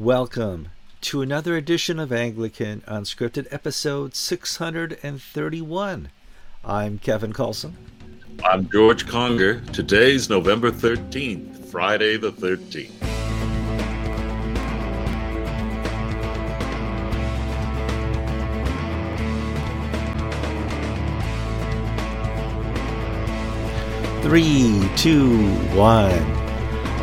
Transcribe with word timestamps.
Welcome 0.00 0.70
to 1.02 1.22
another 1.22 1.56
edition 1.56 2.00
of 2.00 2.12
Anglican 2.12 2.80
Unscripted, 2.80 3.46
episode 3.52 4.16
631. 4.16 6.08
I'm 6.64 6.98
Kevin 6.98 7.32
Kallsen. 7.32 7.74
I'm 8.44 8.68
George 8.70 9.06
Conger. 9.06 9.60
Today's 9.72 10.28
November 10.28 10.72
13th, 10.72 11.66
Friday 11.66 12.16
the 12.16 12.32
13th. 12.32 12.90
Three, 24.24 24.90
two, 24.96 25.54
one. 25.76 26.43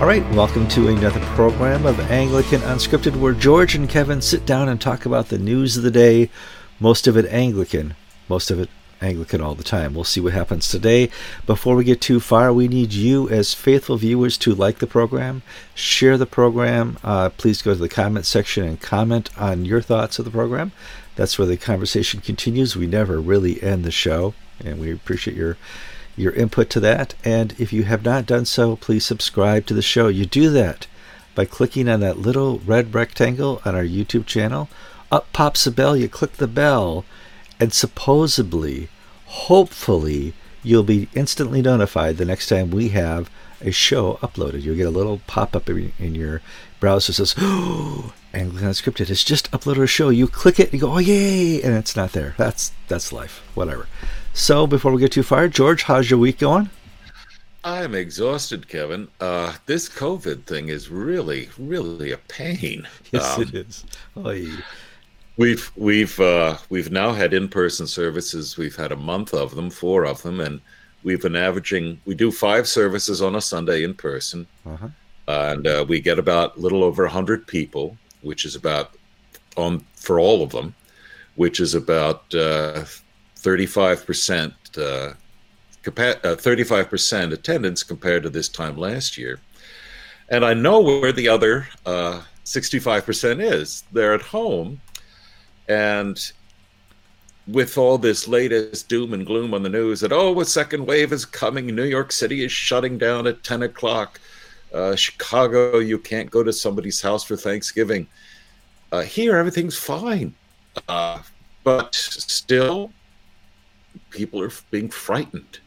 All 0.02 0.08
right, 0.08 0.28
welcome 0.32 0.68
to 0.70 0.88
another 0.88 1.20
program 1.36 1.86
of 1.86 2.00
Anglican 2.00 2.62
Unscripted, 2.62 3.16
where 3.18 3.36
George 3.36 3.76
and 3.76 3.88
Kevin 3.88 4.20
sit 4.20 4.48
down 4.48 4.68
and 4.68 4.82
talk 4.82 5.06
about 5.06 5.28
the 5.28 5.38
news 5.38 5.78
of 5.78 5.84
the 5.84 5.92
day. 5.92 6.32
Most 6.80 7.06
of 7.06 7.18
it 7.18 7.28
Anglican, 7.28 7.94
most 8.28 8.50
of 8.50 8.60
it 8.60 8.72
Anglican 9.00 9.42
all 9.42 9.54
the 9.54 9.64
time. 9.64 9.94
We'll 9.94 10.04
see 10.04 10.20
what 10.20 10.34
happens 10.34 10.68
today. 10.68 11.12
Before 11.46 11.76
we 11.76 11.84
get 11.84 12.02
too 12.02 12.20
far, 12.20 12.52
we 12.52 12.68
need 12.68 12.94
you 12.94 13.30
as 13.30 13.54
faithful 13.54 13.96
viewers 13.96 14.40
to 14.40 14.56
like 14.56 14.80
the 14.80 14.88
program, 14.88 15.44
share 15.76 16.18
the 16.18 16.26
program. 16.26 16.98
Uh, 17.04 17.30
please 17.30 17.62
go 17.62 17.76
to 17.76 17.80
the 17.80 17.88
comment 17.88 18.26
section 18.26 18.64
and 18.64 18.82
comment 18.82 19.30
on 19.38 19.66
your 19.66 19.82
thoughts 19.82 20.18
of 20.18 20.26
the 20.26 20.32
program. 20.32 20.72
That's 21.16 21.38
where 21.38 21.48
the 21.48 21.58
conversation 21.58 22.22
continues. 22.22 22.76
We 22.76 22.88
never 22.88 23.22
really 23.22 23.62
end 23.62 23.84
the 23.84 23.92
show, 23.92 24.34
and 24.66 24.80
we 24.80 24.92
appreciate 24.92 25.38
your 25.38 25.58
your 26.16 26.34
input 26.34 26.70
to 26.72 26.80
that. 26.82 27.14
And 27.24 27.54
if 27.58 27.72
you 27.74 27.84
have 27.84 28.04
not 28.04 28.26
done 28.26 28.46
so, 28.46 28.76
please 28.76 29.06
subscribe 29.06 29.66
to 29.68 29.74
the 29.74 29.82
show. 29.82 30.08
You 30.08 30.26
do 30.26 30.50
that 30.52 30.88
by 31.36 31.46
clicking 31.46 31.88
on 31.88 32.00
that 32.02 32.20
little 32.20 32.60
red 32.60 32.94
rectangle 32.94 33.62
on 33.66 33.76
our 33.76 33.84
YouTube 33.84 34.26
channel. 34.26 34.70
Up 35.12 35.32
pops 35.34 35.68
a 35.68 35.72
bell, 35.72 35.96
you 35.96 36.08
click 36.08 36.34
the 36.34 36.48
bell, 36.48 37.06
and 37.60 37.74
supposedly, 37.74 38.90
hopefully, 39.26 40.34
you'll 40.64 40.84
be 40.84 41.10
instantly 41.14 41.62
notified 41.62 42.18
the 42.18 42.26
next 42.26 42.48
time 42.48 42.72
we 42.72 42.90
have 42.90 43.30
a 43.62 43.72
show 43.72 44.16
uploaded. 44.22 44.62
You'll 44.62 44.76
get 44.76 44.88
a 44.88 44.92
little 44.92 45.22
pop 45.28 45.56
up 45.56 45.70
in 45.70 46.16
your 46.16 46.42
browser 46.80 47.14
says, 47.14 47.36
Oh, 47.40 48.14
Anglican 48.34 48.70
Unscripted 48.70 49.08
has 49.08 49.24
just 49.24 49.50
uploaded 49.52 49.84
a 49.84 49.88
show. 49.88 50.10
You 50.10 50.28
click 50.28 50.60
it 50.60 50.72
and 50.72 50.74
you 50.74 50.80
go, 50.80 50.94
Oh, 50.94 50.98
yay! 50.98 51.62
And 51.62 51.74
it's 51.76 51.96
not 51.96 52.12
there. 52.12 52.36
That's, 52.38 52.74
that's 52.88 53.14
life. 53.14 53.42
Whatever. 53.54 53.88
So, 54.34 54.66
before 54.66 54.94
we 54.94 55.02
get 55.02 55.12
too 55.12 55.24
far, 55.24 55.48
George, 55.50 55.84
how's 55.84 56.10
your 56.10 56.20
week 56.20 56.40
going? 56.40 56.70
I'm 57.64 57.94
exhausted, 57.94 58.68
Kevin. 58.68 59.08
Uh, 59.20 59.54
this 59.66 59.88
COVID 59.88 60.46
thing 60.46 60.70
is 60.70 60.90
really, 60.90 61.50
really 61.60 62.12
a 62.12 62.18
pain. 62.18 62.88
Yes, 63.12 63.38
um, 63.38 63.44
it 63.44 63.54
is. 63.54 63.86
Oy. 64.18 64.48
We've 65.38 65.70
we've 65.76 66.18
uh, 66.20 66.58
we've 66.70 66.92
now 66.92 67.12
had 67.12 67.34
in-person 67.34 67.88
services. 67.88 68.58
We've 68.58 68.76
had 68.76 68.94
a 68.94 68.96
month 68.96 69.34
of 69.34 69.54
them, 69.56 69.70
four 69.70 70.06
of 70.06 70.22
them, 70.22 70.40
and 70.40 70.62
we've 71.04 71.22
been 71.22 71.36
averaging. 71.36 72.00
We 72.06 72.16
do 72.16 72.32
five 72.32 72.70
services 72.70 73.22
on 73.22 73.36
a 73.36 73.42
Sunday 73.42 73.84
in 73.84 73.94
person, 73.94 74.48
uh-huh. 74.66 74.88
and 75.28 75.68
uh, 75.68 75.86
we 75.88 76.00
get 76.00 76.20
about 76.20 76.56
a 76.56 76.60
little 76.60 76.86
over 76.86 77.06
hundred 77.06 77.48
people, 77.48 77.98
which 78.22 78.46
is 78.46 78.56
about 78.56 78.96
on 79.58 79.86
for 79.96 80.20
all 80.20 80.42
of 80.42 80.52
them, 80.52 80.74
which 81.36 81.60
is 81.60 81.76
about 81.76 82.34
uh, 83.46 83.50
35% 83.50 84.54
uh, 84.78 85.14
35% 85.84 87.32
uh, 87.32 87.34
attendance 87.34 87.84
compared 87.84 88.24
to 88.24 88.30
this 88.30 88.50
time 88.50 88.78
last 88.78 89.18
year. 89.18 89.40
And 90.30 90.46
I 90.46 90.54
know 90.54 90.80
where 90.80 91.12
the 91.12 91.28
other 91.28 91.68
uh, 91.86 92.22
65% 92.46 93.42
is. 93.44 93.84
They're 93.92 94.14
at 94.14 94.22
home. 94.22 94.80
And 95.68 96.32
with 97.48 97.78
all 97.78 97.98
this 97.98 98.28
latest 98.28 98.88
doom 98.88 99.14
and 99.14 99.26
gloom 99.26 99.54
on 99.54 99.64
the 99.64 99.70
news 99.70 100.00
that, 100.02 100.12
oh, 100.12 100.40
a 100.40 100.46
second 100.46 100.86
wave 100.86 101.12
is 101.12 101.26
coming, 101.26 101.68
New 101.68 101.84
York 101.84 102.12
City 102.12 102.44
is 102.44 102.52
shutting 102.52 102.98
down 102.98 103.28
at 103.28 103.44
10 103.44 103.64
o'clock, 103.64 104.20
uh, 104.74 104.96
Chicago, 104.96 105.80
you 105.80 105.98
can't 105.98 106.32
go 106.32 106.44
to 106.44 106.54
somebody's 106.54 107.02
house 107.02 107.24
for 107.24 107.36
Thanksgiving. 107.36 108.08
Uh, 108.92 109.02
here, 109.02 109.36
everything's 109.36 109.78
fine. 109.78 110.34
Uh, 110.88 111.20
but 111.64 111.94
still, 111.94 112.92
people 114.12 114.42
are 114.42 114.52
being 114.70 114.90
frightened. 114.90 115.60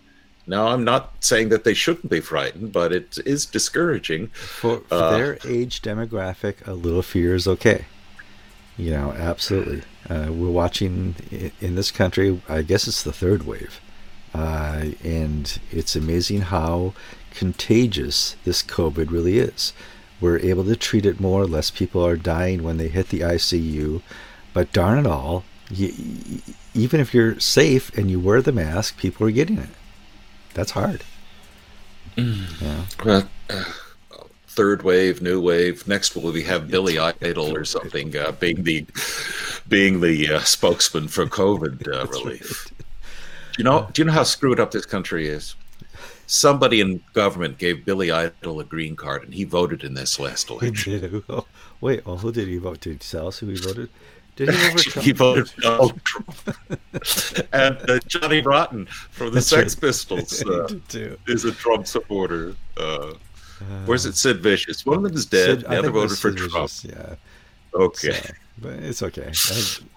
Now, 0.47 0.69
I'm 0.69 0.84
not 0.84 1.25
saying 1.25 1.49
that 1.49 1.65
they 1.65 1.75
shouldn't 1.75 2.10
be 2.10 2.21
frightened, 2.21 2.72
but 2.72 2.93
it 2.93 3.19
is 3.25 3.47
discouraging. 3.47 4.28
For, 4.28 4.81
for 4.81 4.94
uh, 4.94 5.10
their 5.16 5.38
age 5.47 5.81
demographic, 5.81 6.66
a 6.66 6.75
little 6.75 7.03
fear 7.03 7.34
is 7.34 7.49
okay. 7.49 7.87
You 8.77 8.91
know, 8.91 9.12
absolutely. 9.12 9.82
Uh, 10.09 10.27
we're 10.31 10.50
watching 10.50 11.15
in 11.60 11.77
this 11.77 11.91
country, 11.91 12.43
I 12.49 12.62
guess 12.62 12.87
it's 12.87 13.03
the 13.03 13.12
third 13.12 13.47
wave. 13.47 13.81
Uh, 14.34 14.87
and 15.03 15.59
it's 15.71 15.97
amazing 15.97 16.43
how 16.43 16.93
contagious 17.31 18.37
this 18.44 18.62
COVID 18.62 19.11
really 19.11 19.38
is. 19.38 19.72
We're 20.21 20.38
able 20.38 20.65
to 20.65 20.76
treat 20.76 21.06
it 21.06 21.21
more, 21.21 21.47
less 21.47 21.71
people 21.71 22.05
are 22.05 22.16
dying 22.16 22.62
when 22.62 22.76
they 22.76 22.88
hit 22.88 23.09
the 23.09 23.21
ICU. 23.21 24.03
But 24.53 24.72
darn 24.72 24.99
it 24.99 25.06
all, 25.06 25.44
you, 25.71 25.93
even 26.74 27.00
if 27.00 27.14
you're 27.14 27.38
safe 27.40 27.96
and 27.96 28.10
you 28.10 28.18
wear 28.18 28.42
the 28.42 28.52
mask, 28.52 28.98
people 28.98 29.26
are 29.26 29.30
getting 29.30 29.58
it. 29.58 29.70
That's 30.54 30.72
hard. 30.72 31.02
Mm. 32.16 32.60
Yeah. 32.60 32.84
Well, 33.04 33.28
uh, 33.50 33.64
third 34.48 34.82
wave, 34.82 35.20
new 35.22 35.40
wave. 35.40 35.86
Next, 35.86 36.14
will 36.14 36.32
we 36.32 36.42
have 36.44 36.70
Billy 36.70 36.98
Idol 36.98 37.54
or 37.54 37.64
something 37.64 38.16
uh, 38.16 38.32
being 38.32 38.62
the 38.62 38.86
being 39.68 40.00
the 40.00 40.34
uh, 40.34 40.40
spokesman 40.40 41.08
for 41.08 41.26
COVID 41.26 41.88
uh, 41.88 42.06
relief? 42.10 42.66
Right. 42.66 42.86
Do 43.52 43.58
you 43.58 43.64
know? 43.64 43.88
Do 43.92 44.02
you 44.02 44.06
know 44.06 44.12
how 44.12 44.22
screwed 44.24 44.60
up 44.60 44.70
this 44.70 44.86
country 44.86 45.28
is? 45.28 45.54
Somebody 46.26 46.80
in 46.80 47.02
government 47.12 47.58
gave 47.58 47.84
Billy 47.84 48.10
Idol 48.10 48.58
a 48.58 48.64
green 48.64 48.96
card, 48.96 49.24
and 49.24 49.34
he 49.34 49.44
voted 49.44 49.84
in 49.84 49.92
this 49.94 50.18
last 50.18 50.48
election. 50.48 51.22
Oh, 51.28 51.46
wait, 51.82 52.06
well, 52.06 52.16
who 52.16 52.32
did 52.32 52.48
he 52.48 52.56
vote? 52.56 52.80
Did 52.80 52.92
he 52.94 52.98
tell 52.98 53.28
us 53.28 53.38
who 53.38 53.48
he 53.48 53.56
voted? 53.56 53.90
Did 54.36 54.50
he 54.50 54.90
He 55.00 55.12
voted 55.12 55.52
Donald 55.58 56.00
Trump. 56.04 56.56
and 57.52 57.90
uh, 57.90 57.98
Johnny 58.06 58.40
Rotten 58.40 58.86
from 58.86 59.26
the 59.28 59.34
That's 59.34 59.46
Sex 59.46 59.74
right. 59.74 59.80
Pistols 59.80 60.42
uh, 60.46 60.68
is 61.26 61.44
a 61.44 61.52
Trump 61.52 61.86
supporter. 61.86 62.56
Uh, 62.76 63.14
where's 63.86 64.06
it 64.06 64.16
Sid 64.16 64.40
Vicious? 64.42 64.84
One 64.84 64.98
of 64.98 65.02
them 65.04 65.14
is 65.14 65.26
dead. 65.26 65.60
Sid, 65.60 65.70
the 65.70 65.78
other 65.78 65.90
voted 65.90 66.18
for 66.18 66.30
Sid 66.30 66.36
Trump. 66.36 66.70
Vicious, 66.70 66.84
yeah. 66.84 67.14
Okay. 67.74 68.12
So, 68.12 68.34
but 68.58 68.72
it's 68.74 69.02
okay. 69.02 69.32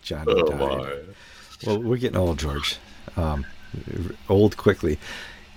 Johnny 0.01 0.33
oh, 0.33 0.47
died. 0.47 0.59
My. 0.59 0.93
Well, 1.65 1.81
we're 1.81 1.97
getting 1.97 2.17
old, 2.17 2.39
George. 2.39 2.77
Um, 3.15 3.45
old 4.29 4.57
quickly. 4.57 4.99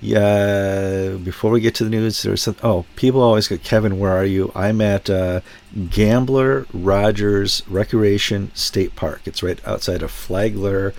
Yeah, 0.02 1.18
before 1.22 1.50
we 1.50 1.60
get 1.60 1.74
to 1.74 1.84
the 1.84 1.90
news, 1.90 2.22
there's 2.22 2.42
some. 2.42 2.56
Oh, 2.62 2.86
people 2.96 3.20
always 3.20 3.48
go, 3.48 3.58
Kevin, 3.58 3.98
where 3.98 4.16
are 4.16 4.24
you? 4.24 4.50
I'm 4.54 4.80
at 4.80 5.10
uh, 5.10 5.42
Gamble 5.90 6.64
Rogers 6.72 7.62
Recreation 7.68 8.50
State 8.54 8.96
Park. 8.96 9.20
It's 9.26 9.42
right 9.42 9.60
outside 9.66 10.02
of 10.02 10.10
Flagler, 10.10 10.94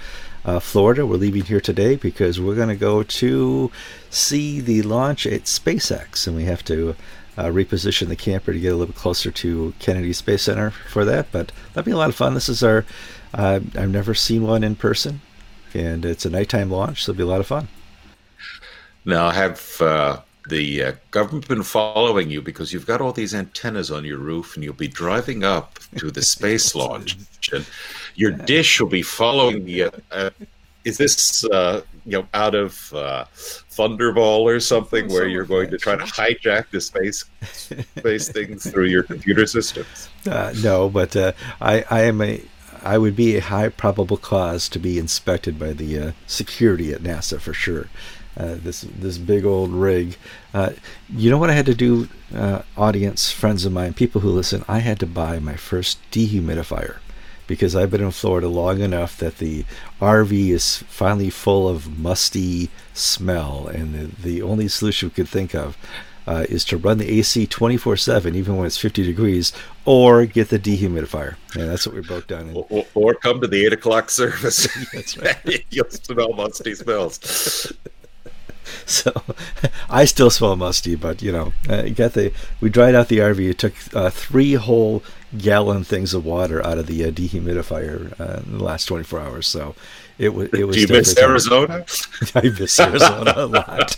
uh, 0.45 0.59
Florida. 0.59 1.07
We're 1.07 1.16
leaving 1.16 1.45
here 1.45 1.59
today 1.59 1.95
because 1.95 2.40
we're 2.40 2.53
going 2.53 2.69
to 2.69 2.75
go 2.75 3.01
to 3.01 3.72
see 4.11 4.59
the 4.59 4.84
launch 4.84 5.25
at 5.25 5.45
SpaceX, 5.45 6.28
and 6.28 6.35
we 6.35 6.45
have 6.45 6.63
to 6.66 6.95
uh, 7.38 7.45
reposition 7.45 8.07
the 8.07 8.16
camper 8.16 8.53
to 8.53 8.59
get 8.59 8.67
a 8.67 8.75
little 8.75 8.94
bit 8.94 8.95
closer 8.95 9.31
to 9.31 9.73
Kennedy 9.79 10.13
Space 10.13 10.44
Center 10.44 10.69
for 10.69 11.06
that. 11.06 11.31
But 11.31 11.51
that'll 11.73 11.88
be 11.88 11.91
a 11.91 11.97
lot 11.97 12.09
of 12.09 12.16
fun. 12.16 12.35
This 12.35 12.50
is 12.50 12.61
our. 12.61 12.85
Uh, 13.34 13.61
I've 13.75 13.90
never 13.90 14.13
seen 14.13 14.44
one 14.44 14.63
in 14.63 14.75
person, 14.75 15.22
and 15.73 16.06
it's 16.06 16.25
a 16.25 16.29
nighttime 16.29 16.69
launch, 16.69 17.03
so 17.03 17.11
it'll 17.11 17.17
be 17.17 17.23
a 17.23 17.25
lot 17.25 17.40
of 17.40 17.47
fun. 17.47 17.67
Now, 19.06 19.31
have 19.31 19.81
uh, 19.81 20.22
the 20.47 20.84
uh, 20.84 20.91
government 21.12 21.47
been 21.47 21.63
following 21.63 22.29
you 22.29 22.41
because 22.41 22.73
you've 22.73 22.85
got 22.85 23.01
all 23.01 23.14
these 23.14 23.34
antennas 23.34 23.91
on 23.91 24.05
your 24.05 24.17
roof, 24.17 24.55
and 24.55 24.64
you'll 24.64 24.73
be 24.73 24.87
driving 24.87 25.43
up 25.43 25.79
to 25.97 26.11
the 26.11 26.22
space 26.22 26.75
launch, 26.81 27.17
and 27.52 27.66
your 28.16 28.31
dish 28.31 28.79
will 28.79 28.90
be 28.90 29.02
following 29.02 29.67
you. 29.67 29.91
Uh, 30.11 30.29
is 30.84 30.97
this 30.97 31.43
uh, 31.46 31.81
you 32.05 32.14
know 32.14 32.28
out 32.34 32.55
of 32.55 32.91
uh, 32.93 33.25
Thunderball 33.35 34.41
or 34.41 34.59
something, 34.59 35.08
where 35.09 35.28
you're 35.28 35.46
going 35.46 35.70
to 35.72 35.78
try 35.78 35.96
to 35.96 36.03
hijack 36.03 36.70
the 36.72 36.81
space 36.81 37.25
space 37.97 38.29
things 38.29 38.70
through 38.70 38.85
your 38.85 39.03
computer 39.03 39.46
systems? 39.46 40.09
Uh, 40.28 40.53
no, 40.64 40.90
but 40.90 41.16
I, 41.59 41.85
I 41.90 42.02
am 42.02 42.22
a 42.22 42.41
I 42.84 42.97
would 42.97 43.16
be 43.16 43.37
a 43.37 43.41
high 43.41 43.70
probable 43.70 44.17
cause 44.17 44.67
to 44.70 44.79
be 44.79 44.97
inspected 44.97 45.59
by 45.59 45.73
the 45.73 45.99
uh, 45.99 46.11
security 46.25 46.93
at 46.93 47.02
NASA 47.02 47.40
for 47.40 47.53
sure. 47.53 47.87
Uh, 48.37 48.55
this 48.57 48.81
this 48.81 49.17
big 49.17 49.45
old 49.45 49.72
rig. 49.72 50.16
Uh, 50.53 50.72
you 51.09 51.29
know 51.29 51.37
what 51.37 51.49
I 51.49 51.53
had 51.53 51.66
to 51.66 51.75
do, 51.75 52.07
uh, 52.33 52.61
audience, 52.78 53.29
friends 53.31 53.66
of 53.66 53.73
mine, 53.73 53.93
people 53.93 54.22
who 54.22 54.29
listen. 54.29 54.63
I 54.67 54.79
had 54.79 54.99
to 55.01 55.05
buy 55.05 55.39
my 55.39 55.55
first 55.55 55.99
dehumidifier 56.11 56.97
because 57.45 57.75
I've 57.75 57.91
been 57.91 58.03
in 58.03 58.11
Florida 58.11 58.47
long 58.47 58.79
enough 58.79 59.17
that 59.17 59.39
the 59.39 59.66
RV 59.99 60.31
is 60.49 60.78
finally 60.87 61.29
full 61.29 61.67
of 61.67 61.99
musty 61.99 62.69
smell, 62.93 63.67
and 63.67 63.93
the, 63.93 64.22
the 64.22 64.41
only 64.41 64.69
solution 64.69 65.09
we 65.09 65.13
could 65.13 65.27
think 65.27 65.53
of 65.53 65.77
uh, 66.27 66.45
is 66.49 66.63
to 66.66 66.77
run 66.77 66.97
the 66.97 67.19
AC 67.19 67.47
24 67.47 67.97
7, 67.97 68.35
even 68.35 68.57
when 68.57 68.66
it's 68.67 68.77
50 68.77 69.03
degrees, 69.03 69.51
or 69.85 70.25
get 70.25 70.49
the 70.49 70.59
dehumidifier. 70.59 71.35
And 71.55 71.69
that's 71.69 71.85
what 71.85 71.95
we 71.95 72.01
broke 72.01 72.27
down. 72.27 72.49
In. 72.49 72.55
Or, 72.69 72.85
or 72.93 73.13
come 73.16 73.41
to 73.41 73.47
the 73.47 73.66
8 73.66 73.73
o'clock 73.73 74.09
service. 74.09 74.67
that's 74.93 75.17
right. 75.17 75.66
You'll 75.72 75.89
smell 75.89 76.34
musty 76.34 76.75
smells. 76.75 77.73
so 78.85 79.12
I 79.90 80.06
still 80.06 80.29
smell 80.29 80.56
musty, 80.56 80.96
but 80.96 81.22
you 81.22 81.32
know, 81.32 81.53
uh, 81.70 81.84
got 81.90 82.14
the 82.14 82.34
we 82.59 82.70
dried 82.70 82.96
out 82.96 83.08
the 83.08 83.20
RV. 83.20 83.50
It 83.50 83.58
took 83.58 83.73
uh, 83.94 84.09
three 84.09 84.53
whole 84.53 85.03
gallon 85.38 85.84
things 85.84 86.14
of 86.14 86.26
water 86.26 86.66
out 86.66 86.78
of 86.78 86.88
the 86.88 87.06
uh, 87.06 87.12
dehumidifier 87.12 88.20
uh, 88.20 88.41
in 88.46 88.58
the 88.58 88.64
last 88.64 88.85
24 88.85 89.20
hours. 89.20 89.47
So 89.47 89.76
it 90.18 90.34
was 90.34 90.50
it 90.53 90.66
was. 90.66 90.76
Do 90.78 90.82
you 90.82 90.88
miss 90.88 91.18
Arizona? 91.18 91.85
I 92.35 92.41
miss 92.41 92.79
Arizona 92.79 93.34
a 93.35 93.46
lot. 93.46 93.97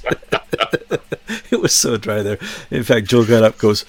it 1.51 1.61
was 1.61 1.73
so 1.73 1.97
dry 1.97 2.21
there. 2.21 2.39
In 2.71 2.83
fact, 2.83 3.07
Joe 3.07 3.25
got 3.25 3.43
up, 3.43 3.57
goes, 3.57 3.85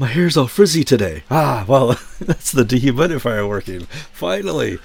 "My 0.00 0.06
hair's 0.06 0.38
all 0.38 0.46
frizzy 0.46 0.82
today." 0.82 1.24
Ah, 1.30 1.66
well, 1.68 1.88
that's 2.20 2.52
the 2.52 2.64
dehumidifier 2.64 3.46
working. 3.46 3.82
Finally. 4.12 4.78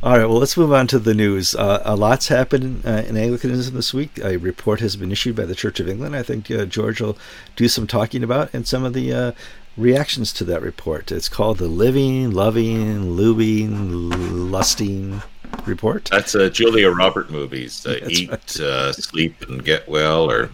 All 0.00 0.16
right, 0.16 0.26
well, 0.26 0.38
let's 0.38 0.56
move 0.56 0.72
on 0.72 0.86
to 0.86 1.00
the 1.00 1.12
news. 1.12 1.56
Uh, 1.56 1.82
a 1.84 1.96
lot's 1.96 2.28
happened 2.28 2.86
uh, 2.86 3.02
in 3.06 3.16
Anglicanism 3.16 3.74
this 3.74 3.92
week. 3.92 4.18
A 4.22 4.36
report 4.36 4.78
has 4.78 4.94
been 4.94 5.10
issued 5.10 5.34
by 5.34 5.44
the 5.44 5.56
Church 5.56 5.80
of 5.80 5.88
England. 5.88 6.14
I 6.14 6.22
think 6.22 6.50
uh, 6.52 6.66
George 6.66 7.00
will 7.00 7.18
do 7.56 7.66
some 7.66 7.88
talking 7.88 8.22
about 8.22 8.48
and 8.54 8.64
some 8.64 8.84
of 8.84 8.92
the 8.92 9.12
uh, 9.12 9.32
reactions 9.76 10.32
to 10.34 10.44
that 10.44 10.62
report. 10.62 11.10
It's 11.10 11.28
called 11.28 11.58
the 11.58 11.66
Living, 11.66 12.30
Loving, 12.30 13.16
Lubing, 13.16 14.50
Lusting 14.50 15.20
report. 15.66 16.08
That's 16.10 16.34
a 16.34 16.48
Julia 16.48 16.90
Robert 16.90 17.30
movies. 17.30 17.84
Uh, 17.84 17.98
eat, 18.08 18.30
right. 18.30 18.60
uh, 18.60 18.92
sleep, 18.92 19.42
and 19.48 19.64
get 19.64 19.88
well, 19.88 20.30
or 20.30 20.50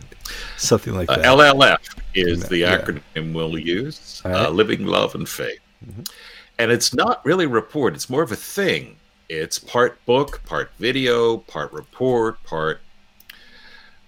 something 0.57 0.95
like 0.95 1.11
uh, 1.11 1.17
that. 1.17 1.25
LLF 1.25 1.99
is 2.15 2.49
the 2.49 2.63
acronym 2.63 3.03
yeah. 3.15 3.23
we'll 3.33 3.59
use. 3.59 4.23
Uh. 4.25 4.49
Living, 4.51 4.87
Love, 4.87 5.15
and 5.15 5.29
Faith. 5.29 5.61
Mm-hmm. 5.85 6.03
And 6.59 6.71
it's 6.71 6.95
not 6.95 7.25
really 7.25 7.45
a 7.45 7.49
report. 7.49 7.95
It's 7.95 8.09
more 8.09 8.23
of 8.23 8.33
a 8.33 8.37
thing. 8.37 8.97
It's 9.29 9.59
part 9.59 10.05
book, 10.07 10.43
part 10.45 10.71
video, 10.79 11.39
part 11.39 11.73
report, 11.73 12.43
part. 12.45 12.81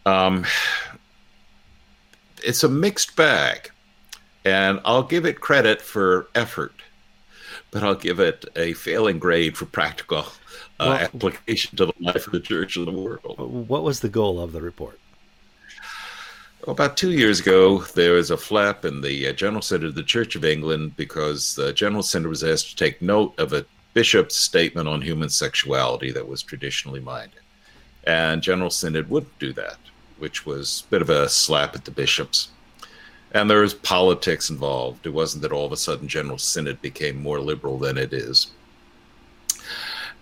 Um, 0.07 0.47
it's 2.43 2.63
a 2.63 2.69
mixed 2.69 3.17
bag, 3.17 3.71
and 4.45 4.81
I'll 4.85 5.03
give 5.03 5.27
it 5.27 5.41
credit 5.41 5.83
for 5.83 6.29
effort, 6.35 6.73
but 7.71 7.83
I'll 7.83 7.95
give 7.95 8.21
it 8.21 8.45
a 8.57 8.73
failing 8.75 9.19
grade 9.19 9.57
for 9.57 9.67
practical 9.67 10.27
uh, 10.81 10.87
well, 10.87 10.93
application 10.93 11.77
to 11.77 11.87
the 11.87 11.93
life 12.01 12.27
of 12.27 12.33
the 12.33 12.41
church 12.41 12.77
and 12.77 12.87
the 12.87 12.93
world. 12.93 13.37
What 13.39 13.83
was 13.83 14.01
the 14.01 14.09
goal 14.09 14.41
of 14.41 14.53
the 14.53 14.63
report? 14.63 14.99
Well, 16.69 16.75
about 16.75 16.99
two 16.99 17.13
years 17.13 17.41
ago, 17.41 17.79
there 17.95 18.13
was 18.13 18.31
a 18.31 18.37
flap 18.37 18.85
in 18.85 19.01
the 19.01 19.29
uh, 19.29 19.33
General 19.33 19.63
Synod 19.63 19.89
of 19.89 19.95
the 19.95 20.03
Church 20.03 20.37
of 20.37 20.45
England 20.45 20.97
because 20.97 21.55
the 21.55 21.73
General 21.73 22.03
Synod 22.03 22.29
was 22.29 22.45
asked 22.45 22.69
to 22.69 22.77
take 22.77 23.01
note 23.01 23.33
of 23.39 23.55
a 23.55 23.65
bishop's 23.95 24.37
statement 24.37 24.87
on 24.87 25.01
human 25.01 25.31
sexuality 25.31 26.11
that 26.11 26.29
was 26.29 26.43
traditionally 26.43 27.01
minded. 27.01 27.41
And 28.05 28.43
General 28.43 28.69
Synod 28.69 29.09
wouldn't 29.09 29.39
do 29.39 29.55
that, 29.55 29.79
which 30.19 30.45
was 30.45 30.85
a 30.87 30.91
bit 30.91 31.01
of 31.01 31.09
a 31.09 31.31
slap 31.31 31.75
at 31.75 31.87
the 31.87 31.91
bishops. 31.91 32.51
And 33.33 33.49
there 33.49 33.63
was 33.63 33.73
politics 33.73 34.51
involved. 34.51 35.07
It 35.07 35.15
wasn't 35.15 35.41
that 35.45 35.53
all 35.53 35.65
of 35.65 35.73
a 35.73 35.77
sudden 35.79 36.07
General 36.07 36.37
Synod 36.37 36.83
became 36.83 37.23
more 37.23 37.41
liberal 37.41 37.79
than 37.79 37.97
it 37.97 38.13
is. 38.13 38.49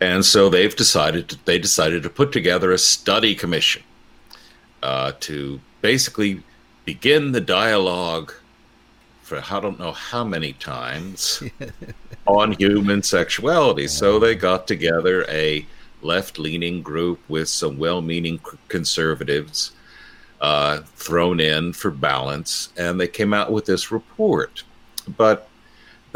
And 0.00 0.24
so 0.24 0.48
they've 0.48 0.76
decided 0.76 1.28
to, 1.30 1.44
they 1.44 1.58
decided 1.58 2.04
to 2.04 2.08
put 2.08 2.30
together 2.30 2.70
a 2.70 2.78
study 2.78 3.34
commission 3.34 3.82
uh, 4.84 5.10
to 5.18 5.60
basically 5.86 6.42
begin 6.84 7.30
the 7.30 7.40
dialogue 7.40 8.32
for 9.22 9.40
I 9.52 9.60
don't 9.60 9.78
know 9.78 9.92
how 9.92 10.24
many 10.24 10.52
times 10.54 11.40
on 12.26 12.50
human 12.58 13.04
sexuality. 13.04 13.86
So 13.86 14.18
they 14.18 14.34
got 14.34 14.66
together 14.66 15.24
a 15.28 15.64
left 16.02 16.40
leaning 16.40 16.82
group 16.82 17.20
with 17.28 17.48
some 17.48 17.78
well 17.78 18.02
meaning 18.02 18.40
conservatives 18.66 19.76
uh, 20.40 20.80
thrown 20.96 21.38
in 21.38 21.72
for 21.72 21.92
balance, 21.92 22.70
and 22.76 23.00
they 23.00 23.06
came 23.06 23.32
out 23.32 23.52
with 23.52 23.64
this 23.64 23.92
report. 23.92 24.64
But 25.16 25.48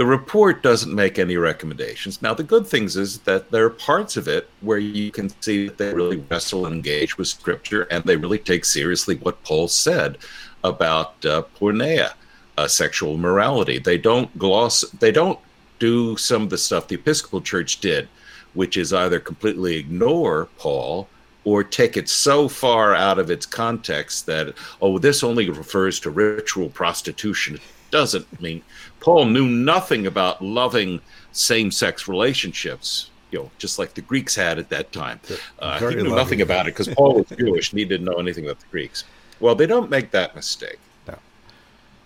the 0.00 0.06
report 0.06 0.62
doesn't 0.62 0.94
make 0.94 1.18
any 1.18 1.36
recommendations. 1.36 2.22
Now, 2.22 2.32
the 2.32 2.42
good 2.42 2.66
things 2.66 2.96
is 2.96 3.18
that 3.18 3.50
there 3.50 3.66
are 3.66 3.68
parts 3.68 4.16
of 4.16 4.28
it 4.28 4.48
where 4.62 4.78
you 4.78 5.10
can 5.10 5.28
see 5.42 5.68
that 5.68 5.76
they 5.76 5.92
really 5.92 6.24
wrestle 6.30 6.64
and 6.64 6.74
engage 6.74 7.18
with 7.18 7.28
scripture 7.28 7.82
and 7.90 8.02
they 8.04 8.16
really 8.16 8.38
take 8.38 8.64
seriously 8.64 9.16
what 9.16 9.42
Paul 9.42 9.68
said 9.68 10.16
about 10.64 11.22
uh, 11.26 11.42
porneia, 11.54 12.14
uh, 12.56 12.66
sexual 12.66 13.18
morality. 13.18 13.78
They 13.78 13.98
don't 13.98 14.38
gloss, 14.38 14.80
they 15.00 15.12
don't 15.12 15.38
do 15.78 16.16
some 16.16 16.44
of 16.44 16.48
the 16.48 16.56
stuff 16.56 16.88
the 16.88 16.94
Episcopal 16.94 17.42
Church 17.42 17.78
did, 17.80 18.08
which 18.54 18.78
is 18.78 18.94
either 18.94 19.20
completely 19.20 19.76
ignore 19.76 20.48
Paul 20.56 21.10
or 21.44 21.62
take 21.62 21.98
it 21.98 22.08
so 22.08 22.48
far 22.48 22.94
out 22.94 23.18
of 23.18 23.30
its 23.30 23.44
context 23.44 24.24
that, 24.24 24.54
oh, 24.80 24.98
this 24.98 25.22
only 25.22 25.50
refers 25.50 26.00
to 26.00 26.10
ritual 26.10 26.70
prostitution. 26.70 27.60
Doesn't 27.90 28.40
mean 28.40 28.62
Paul 29.00 29.26
knew 29.26 29.46
nothing 29.46 30.06
about 30.06 30.42
loving 30.42 31.00
same-sex 31.32 32.08
relationships. 32.08 33.10
You 33.30 33.40
know, 33.40 33.50
just 33.58 33.78
like 33.78 33.94
the 33.94 34.00
Greeks 34.00 34.34
had 34.34 34.58
at 34.58 34.68
that 34.70 34.90
time. 34.92 35.20
Uh, 35.60 35.78
he 35.78 35.86
knew 35.86 36.02
loving. 36.02 36.16
nothing 36.16 36.40
about 36.40 36.66
it 36.66 36.74
because 36.76 36.88
Paul 36.88 37.14
was 37.14 37.38
Jewish 37.38 37.70
and 37.70 37.78
he 37.78 37.84
didn't 37.84 38.04
know 38.04 38.18
anything 38.18 38.44
about 38.44 38.58
the 38.58 38.66
Greeks. 38.70 39.04
Well, 39.38 39.54
they 39.54 39.66
don't 39.66 39.88
make 39.88 40.10
that 40.10 40.34
mistake. 40.34 40.78
No. 41.06 41.16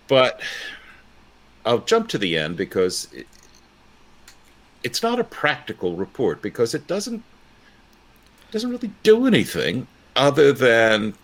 But 0.07 0.41
I'll 1.65 1.79
jump 1.79 2.09
to 2.09 2.19
the 2.19 2.37
end 2.37 2.57
because 2.57 3.07
it, 3.11 3.27
it's 4.83 5.01
not 5.01 5.19
a 5.19 5.23
practical 5.23 5.95
report 5.95 6.41
because 6.43 6.75
it 6.75 6.85
doesn't 6.85 7.23
doesn't 8.51 8.69
really 8.69 8.91
do 9.01 9.25
anything 9.25 9.87
other 10.15 10.53
than 10.53 11.15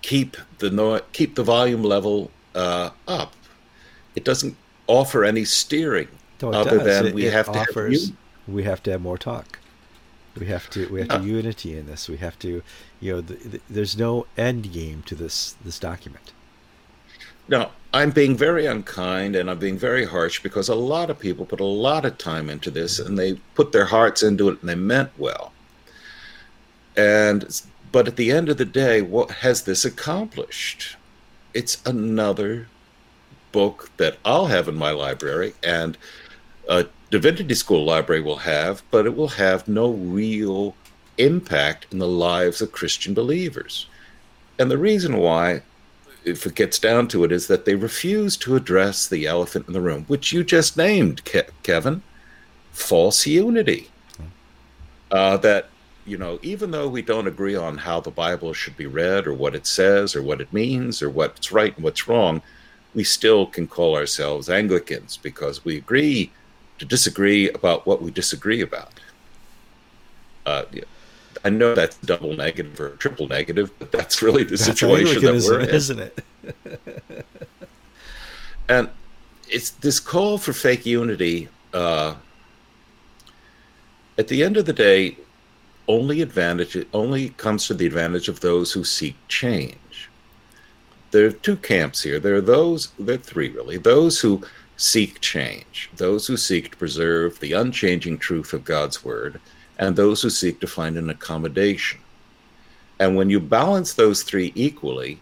keep 0.00 0.36
the 0.58 0.70
no- 0.70 1.02
keep 1.12 1.34
the 1.34 1.42
volume 1.42 1.82
level 1.82 2.30
uh, 2.54 2.90
up 3.08 3.34
it 4.14 4.24
doesn't 4.24 4.56
offer 4.86 5.24
any 5.24 5.44
steering 5.44 6.08
no, 6.42 6.52
other 6.52 6.78
does. 6.78 6.86
than 6.86 7.06
it, 7.06 7.14
we 7.14 7.26
it 7.26 7.32
have 7.32 7.48
offers, 7.48 8.10
to 8.10 8.16
have 8.16 8.54
we 8.54 8.62
have 8.64 8.82
to 8.82 8.90
have 8.90 9.00
more 9.00 9.18
talk. 9.18 9.58
We 10.38 10.46
have 10.46 10.68
to 10.70 10.88
we 10.88 11.00
have 11.00 11.08
to 11.08 11.26
unity 11.26 11.76
in 11.76 11.86
this. 11.86 12.08
We 12.08 12.18
have 12.18 12.38
to 12.40 12.62
you 13.00 13.12
know 13.12 13.20
the, 13.20 13.34
the, 13.34 13.60
there's 13.70 13.96
no 13.96 14.26
end 14.36 14.72
game 14.72 15.02
to 15.06 15.14
this 15.14 15.54
this 15.64 15.78
document. 15.78 16.32
No, 17.46 17.70
I'm 17.92 18.10
being 18.10 18.36
very 18.36 18.64
unkind 18.66 19.36
and 19.36 19.50
I'm 19.50 19.58
being 19.58 19.76
very 19.76 20.06
harsh 20.06 20.42
because 20.42 20.68
a 20.68 20.74
lot 20.74 21.10
of 21.10 21.18
people 21.18 21.44
put 21.44 21.60
a 21.60 21.64
lot 21.64 22.06
of 22.06 22.16
time 22.16 22.48
into 22.48 22.70
this 22.70 22.98
and 22.98 23.18
they 23.18 23.34
put 23.54 23.72
their 23.72 23.84
hearts 23.84 24.22
into 24.22 24.48
it 24.48 24.60
and 24.60 24.68
they 24.68 24.74
meant 24.74 25.10
well. 25.18 25.52
And 26.96 27.62
but 27.92 28.08
at 28.08 28.16
the 28.16 28.32
end 28.32 28.48
of 28.48 28.56
the 28.56 28.64
day, 28.64 29.02
what 29.02 29.30
has 29.30 29.62
this 29.62 29.84
accomplished? 29.84 30.96
It's 31.54 31.80
another 31.86 32.68
book 33.52 33.90
that 33.96 34.18
I'll 34.24 34.46
have 34.46 34.68
in 34.68 34.74
my 34.74 34.90
library 34.90 35.54
and 35.62 35.96
a 36.68 36.86
divinity 37.10 37.54
school 37.54 37.84
library 37.84 38.20
will 38.20 38.38
have, 38.38 38.82
but 38.90 39.06
it 39.06 39.16
will 39.16 39.28
have 39.28 39.68
no 39.68 39.90
real 39.90 40.74
impact 41.18 41.86
in 41.92 41.98
the 41.98 42.08
lives 42.08 42.60
of 42.60 42.72
Christian 42.72 43.14
believers. 43.14 43.86
And 44.58 44.70
the 44.70 44.78
reason 44.78 45.16
why, 45.16 45.62
if 46.24 46.46
it 46.46 46.54
gets 46.54 46.78
down 46.78 47.06
to 47.08 47.22
it, 47.24 47.30
is 47.30 47.46
that 47.46 47.64
they 47.64 47.76
refuse 47.76 48.36
to 48.38 48.56
address 48.56 49.06
the 49.06 49.26
elephant 49.26 49.68
in 49.68 49.72
the 49.72 49.80
room, 49.80 50.04
which 50.08 50.32
you 50.32 50.42
just 50.42 50.76
named, 50.76 51.24
Ke- 51.24 51.52
Kevin 51.62 52.02
false 52.72 53.26
unity. 53.26 53.88
Uh, 55.10 55.36
that, 55.38 55.68
you 56.06 56.18
know, 56.18 56.38
even 56.42 56.70
though 56.70 56.88
we 56.88 57.02
don't 57.02 57.26
agree 57.26 57.56
on 57.56 57.78
how 57.78 58.00
the 58.00 58.10
Bible 58.10 58.52
should 58.52 58.76
be 58.76 58.86
read 58.86 59.26
or 59.26 59.34
what 59.34 59.54
it 59.54 59.66
says 59.66 60.14
or 60.14 60.22
what 60.22 60.40
it 60.40 60.52
means 60.52 61.02
or 61.02 61.08
what's 61.08 61.50
right 61.50 61.74
and 61.74 61.84
what's 61.84 62.06
wrong, 62.06 62.42
we 62.94 63.04
still 63.04 63.46
can 63.46 63.66
call 63.66 63.96
ourselves 63.96 64.48
Anglicans 64.48 65.16
because 65.16 65.64
we 65.64 65.76
agree 65.76 66.30
to 66.78 66.84
disagree 66.84 67.50
about 67.50 67.86
what 67.86 68.02
we 68.02 68.10
disagree 68.10 68.60
about. 68.60 69.00
Uh. 70.46 70.64
I 71.44 71.50
know 71.50 71.74
that's 71.74 71.98
double 71.98 72.34
negative 72.34 72.80
or 72.80 72.90
triple 72.90 73.28
negative, 73.28 73.70
but 73.78 73.92
that's 73.92 74.22
really 74.22 74.44
the 74.44 74.50
that's 74.50 74.64
situation 74.64 75.22
that 75.22 75.44
we're 75.46 75.60
in, 75.60 75.68
isn't 75.68 75.98
it? 75.98 76.24
and 78.68 78.88
it's 79.48 79.70
this 79.70 80.00
call 80.00 80.38
for 80.38 80.54
fake 80.54 80.86
unity. 80.86 81.48
Uh, 81.74 82.14
at 84.16 84.28
the 84.28 84.42
end 84.42 84.56
of 84.56 84.64
the 84.64 84.72
day, 84.72 85.18
only 85.88 86.22
advantage 86.22 86.76
only 86.92 87.30
comes 87.30 87.66
to 87.66 87.74
the 87.74 87.86
advantage 87.86 88.28
of 88.28 88.40
those 88.40 88.72
who 88.72 88.84
seek 88.84 89.16
change 89.28 89.78
there 91.14 91.26
are 91.26 91.30
two 91.30 91.54
camps 91.54 92.02
here. 92.02 92.18
There 92.18 92.34
are 92.34 92.40
those, 92.40 92.88
there 92.98 93.14
are 93.14 93.18
three 93.18 93.48
really, 93.48 93.76
those 93.76 94.18
who 94.18 94.42
seek 94.76 95.20
change, 95.20 95.88
those 95.96 96.26
who 96.26 96.36
seek 96.36 96.72
to 96.72 96.76
preserve 96.76 97.38
the 97.38 97.52
unchanging 97.52 98.18
truth 98.18 98.52
of 98.52 98.64
God's 98.64 99.04
word, 99.04 99.40
and 99.78 99.94
those 99.94 100.22
who 100.22 100.30
seek 100.30 100.58
to 100.58 100.66
find 100.66 100.98
an 100.98 101.08
accommodation. 101.08 102.00
And 102.98 103.14
when 103.14 103.30
you 103.30 103.38
balance 103.38 103.92
those 103.92 104.24
three 104.24 104.50
equally, 104.56 105.20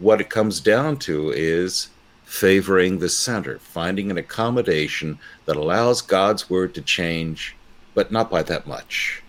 what 0.00 0.20
it 0.20 0.28
comes 0.28 0.60
down 0.60 0.98
to 0.98 1.30
is 1.30 1.88
favoring 2.26 2.98
the 2.98 3.08
center, 3.08 3.58
finding 3.58 4.10
an 4.10 4.18
accommodation 4.18 5.18
that 5.46 5.56
allows 5.56 6.02
God's 6.02 6.50
word 6.50 6.74
to 6.74 6.82
change, 6.82 7.56
but 7.94 8.12
not 8.12 8.30
by 8.30 8.42
that 8.42 8.66
much. 8.66 9.22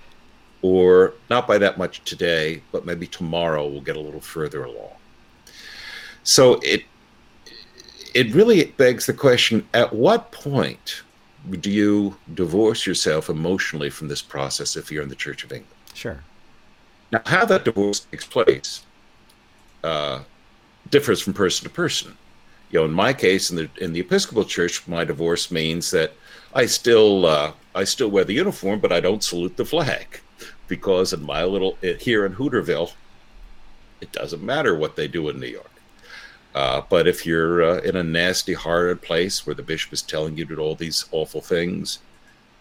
Or 0.61 1.13
not 1.29 1.47
by 1.47 1.57
that 1.59 1.77
much 1.77 2.03
today, 2.03 2.61
but 2.71 2.85
maybe 2.85 3.07
tomorrow 3.07 3.67
we'll 3.67 3.81
get 3.81 3.95
a 3.95 3.99
little 3.99 4.21
further 4.21 4.63
along. 4.63 4.95
So 6.23 6.59
it 6.63 6.83
it 8.13 8.33
really 8.33 8.65
begs 8.65 9.05
the 9.05 9.13
question 9.13 9.67
at 9.73 9.93
what 9.93 10.31
point 10.31 11.03
do 11.59 11.69
you 11.69 12.17
divorce 12.33 12.85
yourself 12.85 13.29
emotionally 13.29 13.89
from 13.89 14.07
this 14.07 14.21
process 14.21 14.75
if 14.75 14.91
you're 14.91 15.03
in 15.03 15.09
the 15.09 15.15
Church 15.15 15.43
of 15.43 15.51
England? 15.51 15.73
Sure. 15.93 16.23
Now, 17.11 17.21
how 17.25 17.45
that 17.45 17.63
divorce 17.63 18.01
takes 18.01 18.25
place 18.25 18.83
uh, 19.83 20.23
differs 20.89 21.21
from 21.21 21.33
person 21.33 21.63
to 21.67 21.73
person. 21.73 22.17
You 22.71 22.79
know, 22.79 22.85
in 22.85 22.91
my 22.91 23.13
case, 23.13 23.49
in 23.49 23.55
the 23.55 23.69
in 23.79 23.93
the 23.93 24.01
Episcopal 24.01 24.43
Church, 24.43 24.85
my 24.87 25.05
divorce 25.05 25.51
means 25.51 25.91
that 25.91 26.11
I 26.53 26.65
still 26.65 27.25
uh, 27.25 27.53
I 27.73 27.85
still 27.85 28.09
wear 28.09 28.25
the 28.25 28.33
uniform, 28.33 28.79
but 28.79 28.91
I 28.91 28.99
don't 28.99 29.23
salute 29.23 29.55
the 29.55 29.63
flag 29.63 30.19
because 30.67 31.13
in 31.13 31.23
my 31.23 31.43
little 31.43 31.77
here 31.81 32.25
in 32.25 32.35
Hooterville, 32.35 32.93
it 34.01 34.11
doesn't 34.11 34.43
matter 34.43 34.75
what 34.75 34.95
they 34.95 35.07
do 35.07 35.29
in 35.29 35.39
New 35.39 35.47
York. 35.47 35.71
Uh, 36.55 36.81
but 36.89 37.07
if 37.07 37.25
you're 37.25 37.63
uh, 37.63 37.77
in 37.81 37.95
a 37.95 38.03
nasty, 38.03 38.53
hard 38.53 39.01
place 39.01 39.45
where 39.45 39.53
the 39.53 39.61
bishop 39.63 39.93
is 39.93 40.01
telling 40.01 40.37
you 40.37 40.45
to 40.45 40.55
do 40.55 40.61
all 40.61 40.75
these 40.75 41.05
awful 41.11 41.41
things, 41.41 41.99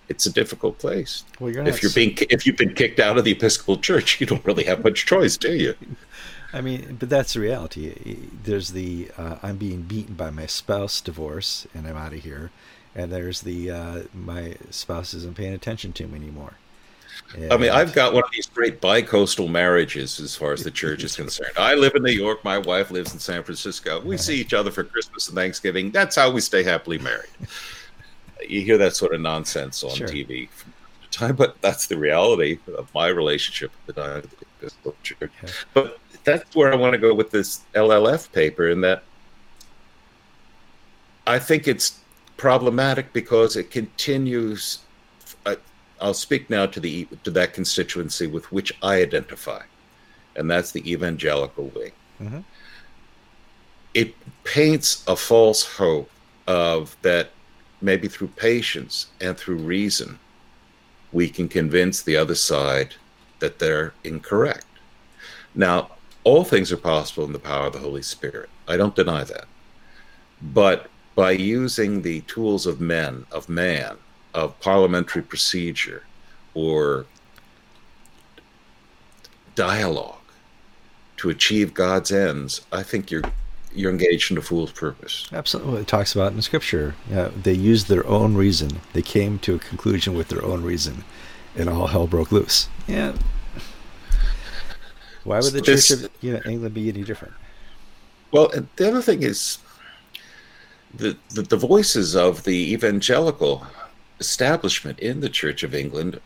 it's 0.09 0.27
a 0.27 0.33
difficult 0.33 0.79
place. 0.79 1.25
Well, 1.41 1.51
you're 1.51 1.67
if 1.67 1.83
you're 1.83 1.93
being 1.93 2.17
if 2.31 2.47
you've 2.47 2.57
been 2.57 2.75
kicked 2.75 3.01
out 3.01 3.19
of 3.19 3.25
the 3.25 3.33
Episcopal 3.33 3.79
Church, 3.79 4.21
you 4.21 4.27
don't 4.27 4.45
really 4.45 4.65
have 4.65 4.85
much 4.85 5.07
choice, 5.07 5.37
do 5.37 5.55
you? 5.55 5.75
I 6.53 6.61
mean, 6.61 6.97
but 6.99 7.11
that's 7.11 7.35
the 7.35 7.41
reality. 7.41 8.29
There's 8.45 8.71
the 8.71 9.11
uh, 9.17 9.37
I'm 9.43 9.57
being 9.57 9.83
beaten 9.83 10.15
by 10.15 10.31
my 10.31 10.47
spouse 10.47 11.01
divorce, 11.01 11.67
and 11.75 11.87
I'm 11.87 11.97
out 11.97 12.13
of 12.13 12.21
here. 12.21 12.51
And 12.95 13.13
there's 13.13 13.43
the 13.43 13.71
uh, 13.71 14.03
my 14.15 14.57
spouse 14.71 15.13
isn't 15.13 15.37
paying 15.37 15.53
attention 15.53 15.93
to 15.95 16.07
me 16.07 16.17
anymore. 16.17 16.55
And 17.35 17.53
I 17.53 17.57
mean, 17.57 17.71
I've 17.71 17.93
got 17.93 18.13
one 18.13 18.25
of 18.25 18.31
these 18.31 18.47
great 18.47 18.81
bi-coastal 18.81 19.49
marriages 19.49 20.21
as 20.21 20.35
far 20.35 20.53
as 20.53 20.63
the 20.63 20.71
church 20.71 21.05
is 21.05 21.17
concerned. 21.17 21.53
I 21.57 21.75
live 21.75 21.95
in 21.95 22.03
New 22.03 22.13
York. 22.13 22.45
My 22.45 22.59
wife 22.59 22.91
lives 22.91 23.13
in 23.13 23.19
San 23.19 23.43
Francisco. 23.43 24.01
We 24.01 24.17
see 24.17 24.41
each 24.41 24.55
other 24.55 24.71
for 24.71 24.85
Christmas 24.85 25.29
and 25.29 25.37
Thanksgiving. 25.37 25.91
That's 25.91 26.17
how 26.17 26.31
we 26.31 26.41
stay 26.41 26.63
happily 26.63 26.99
married. 26.99 27.31
you 28.49 28.63
hear 28.63 28.79
that 28.79 28.97
sort 28.97 29.15
of 29.15 29.21
nonsense 29.21 29.83
on 29.85 29.95
sure. 29.95 30.09
TV 30.09 30.49
from 30.51 30.73
time, 30.73 31.03
to 31.03 31.19
time, 31.19 31.37
but 31.37 31.61
that's 31.61 31.87
the 31.87 31.97
reality 31.97 32.59
of 32.77 32.93
my 32.95 33.09
relationship 33.09 33.71
with 33.87 33.97
the 33.97 34.25
Episcopal 34.59 34.95
Church. 35.03 35.33
Yeah. 35.43 35.49
But 35.75 35.99
that's 36.25 36.55
where 36.55 36.73
I 36.73 36.77
want 36.77 36.93
to 36.93 36.99
go 36.99 37.15
with 37.15 37.31
this 37.31 37.61
LLF 37.75 38.33
paper, 38.33 38.69
in 38.69 38.81
that 38.83 39.03
I 41.27 41.39
think 41.39 41.69
it's 41.69 42.01
problematic 42.37 43.13
because 43.13 43.57
it 43.57 43.71
continues 43.71 44.81
I'll 46.01 46.15
speak 46.15 46.51
now 46.51 46.67
to 46.67 46.81
the 46.81 47.09
to 47.25 47.31
that 47.31 47.55
constituency 47.55 48.27
with 48.27 48.51
which 48.53 48.73
I 48.83 49.03
identify, 49.03 49.63
and 50.35 50.51
that's 50.51 50.73
the 50.73 50.91
evangelical 50.91 51.67
wing. 51.75 51.93
Mm-hmm. 52.21 52.41
It 53.95 54.15
paints 54.45 55.05
a 55.07 55.17
false 55.17 55.65
hope 55.65 56.11
of 56.47 56.97
that 57.03 57.31
maybe 57.81 58.09
through 58.09 58.29
patience 58.29 59.09
and 59.21 59.37
through 59.37 59.57
reason, 59.57 60.19
we 61.13 61.29
can 61.29 61.49
convince 61.49 62.03
the 62.03 62.17
other 62.17 62.35
side 62.35 62.95
that 63.39 63.59
they're 63.59 63.93
incorrect. 64.05 64.67
Now, 65.55 65.91
all 66.25 66.45
things 66.45 66.73
are 66.73 66.77
possible 66.77 67.25
in 67.25 67.33
the 67.33 67.39
power 67.39 67.67
of 67.67 67.73
the 67.73 67.79
Holy 67.79 68.03
Spirit. 68.03 68.51
I 68.67 68.77
don't 68.77 68.97
deny 68.97 69.25
that. 69.25 69.47
But 70.43 70.91
by 71.15 71.31
using 71.33 72.03
the 72.03 72.21
tools 72.23 72.67
of 72.67 72.81
men, 72.81 73.25
of 73.31 73.49
man, 73.49 73.97
of 74.37 74.61
parliamentary 74.61 75.23
procedure 75.23 76.03
or 76.55 77.07
dialogue 79.55 80.15
to 81.17 81.31
achieve 81.31 81.73
God's 81.73 82.13
ends, 82.13 82.61
I 82.71 82.83
think 82.83 83.11
you're 83.11 83.23
you're 83.75 83.91
engaged 83.91 84.31
in 84.31 84.39
a 84.39 84.43
fool's 84.43 84.73
purpose. 84.73 85.29
Absolutely, 85.33 85.81
it 85.81 85.89
talks 85.89 86.15
about 86.15 86.33
in 86.33 86.41
Scripture. 86.43 86.95
Yeah, 87.11 87.31
they 87.43 87.53
used 87.53 87.89
their 87.89 88.07
own 88.07 88.35
reason. 88.35 88.81
They 88.93 89.03
came 89.03 89.39
to 89.41 89.55
a 89.57 89.59
conclusion 89.59 90.15
with 90.15 90.29
their 90.29 90.45
own 90.45 90.63
reason, 90.63 91.05
and 91.57 91.69
all 91.69 91.87
hell 91.89 92.07
broke 92.07 92.31
loose. 92.31 92.69
Yeah. 92.87 93.15
Why 95.25 95.41
would 95.41 95.53
the 95.53 95.61
Church 95.61 95.91
of 95.91 96.09
you 96.21 96.35
know, 96.35 96.41
England 96.47 96.75
be 96.75 96.89
any 96.89 97.03
different? 97.03 97.35
Well, 98.33 98.51
the 98.77 98.89
other 98.89 99.03
thing 99.03 99.23
is 99.23 99.59
the, 100.95 101.17
the 101.31 101.43
the 101.43 101.57
voices 101.57 102.15
of 102.15 102.45
the 102.45 102.73
evangelical 102.73 103.67
establishment 104.19 104.99
in 104.99 105.21
the 105.21 105.29
Church 105.29 105.63
of 105.63 105.75
England, 105.75 106.21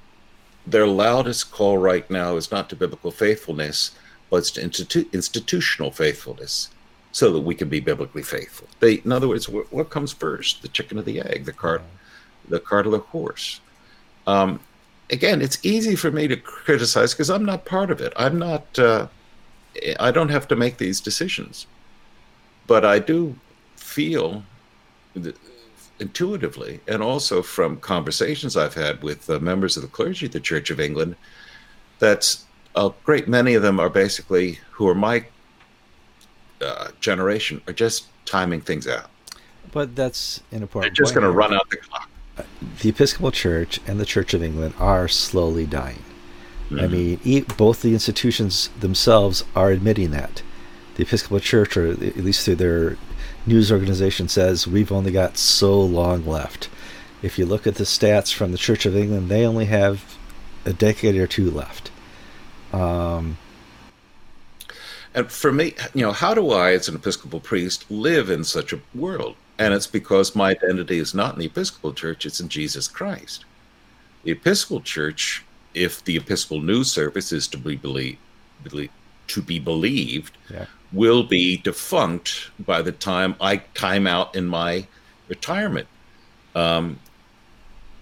their 0.66 0.86
loudest 0.86 1.50
call 1.50 1.78
right 1.78 2.08
now 2.10 2.36
is 2.36 2.50
not 2.50 2.68
to 2.68 2.76
biblical 2.76 3.10
faithfulness, 3.10 3.92
but 4.28 4.36
it's 4.36 4.50
to 4.52 4.60
institu- 4.60 5.12
institutional 5.12 5.90
faithfulness, 5.90 6.68
so 7.12 7.32
that 7.32 7.40
we 7.40 7.54
can 7.54 7.68
be 7.68 7.80
biblically 7.80 8.22
faithful. 8.22 8.68
They, 8.78 8.94
in 8.94 9.12
other 9.12 9.28
words, 9.28 9.48
what, 9.48 9.72
what 9.72 9.90
comes 9.90 10.12
first, 10.12 10.62
the 10.62 10.68
chicken 10.68 10.98
or 10.98 11.02
the 11.02 11.20
egg, 11.20 11.44
the 11.44 11.52
cart, 11.52 11.82
the 12.48 12.60
cart 12.60 12.86
or 12.86 12.90
the 12.90 12.98
horse? 12.98 13.60
Um, 14.26 14.60
again, 15.10 15.42
it's 15.42 15.58
easy 15.64 15.96
for 15.96 16.10
me 16.10 16.28
to 16.28 16.36
criticize 16.36 17.12
because 17.12 17.30
I'm 17.30 17.44
not 17.44 17.64
part 17.64 17.90
of 17.90 18.00
it. 18.00 18.12
I'm 18.16 18.38
not. 18.38 18.78
Uh, 18.78 19.08
I 19.98 20.10
don't 20.10 20.30
have 20.30 20.48
to 20.48 20.56
make 20.56 20.78
these 20.78 21.00
decisions, 21.00 21.66
but 22.66 22.84
I 22.84 22.98
do 22.98 23.36
feel 23.76 24.42
intuitively, 26.00 26.80
and 26.88 27.02
also 27.02 27.42
from 27.42 27.78
conversations 27.78 28.56
I've 28.56 28.74
had 28.74 29.02
with 29.02 29.28
uh, 29.28 29.38
members 29.38 29.76
of 29.76 29.82
the 29.82 29.88
clergy 29.88 30.26
of 30.26 30.32
the 30.32 30.40
Church 30.40 30.70
of 30.70 30.80
England, 30.80 31.16
that 31.98 32.36
a 32.74 32.92
great 33.04 33.28
many 33.28 33.54
of 33.54 33.62
them 33.62 33.78
are 33.78 33.90
basically 33.90 34.58
who 34.72 34.88
are 34.88 34.94
my 34.94 35.26
uh, 36.60 36.88
generation 37.00 37.60
are 37.66 37.72
just 37.72 38.06
timing 38.24 38.60
things 38.60 38.86
out. 38.86 39.10
But 39.72 39.94
that's 39.94 40.42
an 40.50 40.62
important. 40.62 40.96
They're 40.96 41.04
just 41.04 41.14
going 41.14 41.24
to 41.24 41.30
run 41.30 41.54
out 41.54 41.68
the 41.70 41.76
clock. 41.76 42.08
The 42.80 42.88
Episcopal 42.88 43.30
Church 43.30 43.80
and 43.86 44.00
the 44.00 44.06
Church 44.06 44.34
of 44.34 44.42
England 44.42 44.74
are 44.78 45.08
slowly 45.08 45.66
dying. 45.66 46.02
Mm-hmm. 46.70 46.80
I 46.80 46.86
mean, 46.86 47.44
both 47.56 47.82
the 47.82 47.92
institutions 47.92 48.70
themselves 48.78 49.44
are 49.54 49.70
admitting 49.70 50.10
that. 50.12 50.42
The 50.94 51.02
Episcopal 51.02 51.40
Church, 51.40 51.76
or 51.76 51.88
at 51.88 52.16
least 52.16 52.44
through 52.44 52.56
their 52.56 52.96
news 53.46 53.72
organization 53.72 54.28
says 54.28 54.66
we've 54.66 54.92
only 54.92 55.12
got 55.12 55.36
so 55.36 55.80
long 55.80 56.26
left. 56.26 56.68
If 57.22 57.38
you 57.38 57.46
look 57.46 57.66
at 57.66 57.76
the 57.76 57.84
stats 57.84 58.32
from 58.32 58.52
the 58.52 58.58
Church 58.58 58.86
of 58.86 58.96
England, 58.96 59.28
they 59.28 59.44
only 59.44 59.66
have 59.66 60.16
a 60.64 60.72
decade 60.72 61.16
or 61.16 61.26
two 61.26 61.50
left. 61.50 61.90
Um, 62.72 63.38
and 65.14 65.30
for 65.30 65.52
me, 65.52 65.74
you 65.92 66.02
know, 66.02 66.12
how 66.12 66.34
do 66.34 66.50
I, 66.50 66.72
as 66.72 66.88
an 66.88 66.94
Episcopal 66.94 67.40
priest, 67.40 67.90
live 67.90 68.30
in 68.30 68.44
such 68.44 68.72
a 68.72 68.80
world? 68.94 69.36
And 69.58 69.74
it's 69.74 69.86
because 69.86 70.36
my 70.36 70.50
identity 70.50 70.98
is 70.98 71.14
not 71.14 71.34
in 71.34 71.40
the 71.40 71.46
Episcopal 71.46 71.92
Church, 71.92 72.24
it's 72.24 72.40
in 72.40 72.48
Jesus 72.48 72.88
Christ. 72.88 73.44
The 74.24 74.32
Episcopal 74.32 74.80
Church, 74.80 75.44
if 75.74 76.02
the 76.04 76.16
Episcopal 76.16 76.60
News 76.60 76.90
Service 76.90 77.32
is 77.32 77.48
to 77.48 77.58
be 77.58 77.76
believed, 77.76 78.18
believe, 78.62 78.90
to 79.28 79.42
be 79.42 79.58
believed, 79.58 80.36
yeah 80.48 80.66
will 80.92 81.22
be 81.22 81.56
defunct 81.58 82.50
by 82.58 82.82
the 82.82 82.92
time 82.92 83.36
I 83.40 83.58
time 83.74 84.06
out 84.06 84.34
in 84.34 84.46
my 84.46 84.86
retirement. 85.28 85.86
Um, 86.54 86.98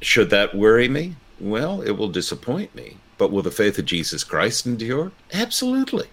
should 0.00 0.30
that 0.30 0.54
worry 0.54 0.88
me? 0.88 1.16
Well, 1.40 1.82
it 1.82 1.92
will 1.92 2.08
disappoint 2.08 2.74
me. 2.74 2.96
But 3.18 3.32
will 3.32 3.42
the 3.42 3.50
faith 3.50 3.78
of 3.78 3.84
Jesus 3.84 4.22
Christ 4.24 4.64
endure? 4.64 5.12
Absolutely. 5.32 6.06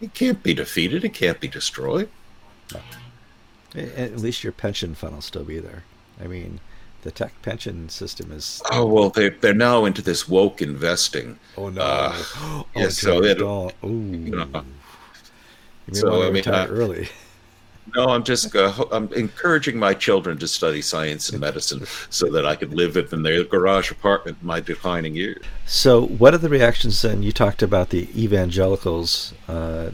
It 0.00 0.14
can't 0.14 0.42
be 0.42 0.54
defeated. 0.54 1.04
It 1.04 1.14
can't 1.14 1.40
be 1.40 1.48
destroyed. 1.48 2.08
At 3.74 4.18
least 4.18 4.44
your 4.44 4.52
pension 4.52 4.94
fund 4.94 5.14
will 5.14 5.22
still 5.22 5.44
be 5.44 5.58
there. 5.58 5.84
I 6.22 6.26
mean, 6.26 6.60
the 7.02 7.10
tech 7.10 7.40
pension 7.42 7.88
system 7.88 8.30
is. 8.32 8.60
Oh 8.70 8.84
well, 8.84 9.10
they're 9.10 9.30
they're 9.30 9.54
now 9.54 9.84
into 9.84 10.02
this 10.02 10.28
woke 10.28 10.60
investing. 10.60 11.38
Oh 11.56 11.70
no! 11.70 11.80
Uh, 11.80 12.12
oh, 12.36 12.66
yeah, 12.74 12.88
so 12.88 13.22
it, 13.22 13.40
Ooh. 13.40 13.66
You 13.84 14.36
know, 14.36 14.64
you 15.90 16.00
so, 16.00 16.10
want 16.10 16.22
to 16.22 16.26
I 16.26 16.30
mean, 16.30 16.34
retire 16.34 16.68
early. 16.68 17.08
No, 17.94 18.08
I'm 18.10 18.22
just 18.22 18.54
uh, 18.54 18.72
I'm 18.92 19.12
encouraging 19.14 19.78
my 19.78 19.94
children 19.94 20.38
to 20.38 20.48
study 20.48 20.82
science 20.82 21.30
and 21.30 21.40
medicine 21.40 21.86
so 22.08 22.30
that 22.30 22.46
I 22.46 22.54
could 22.54 22.72
live 22.74 22.96
in 22.96 23.22
their 23.22 23.42
garage 23.44 23.90
apartment 23.90 24.38
in 24.40 24.46
my 24.46 24.60
declining 24.60 25.16
years. 25.16 25.42
So, 25.66 26.06
what 26.06 26.34
are 26.34 26.38
the 26.38 26.48
reactions 26.48 27.02
then? 27.02 27.22
You 27.22 27.32
talked 27.32 27.62
about 27.62 27.90
the 27.90 28.08
evangelicals, 28.20 29.34
uh, 29.48 29.90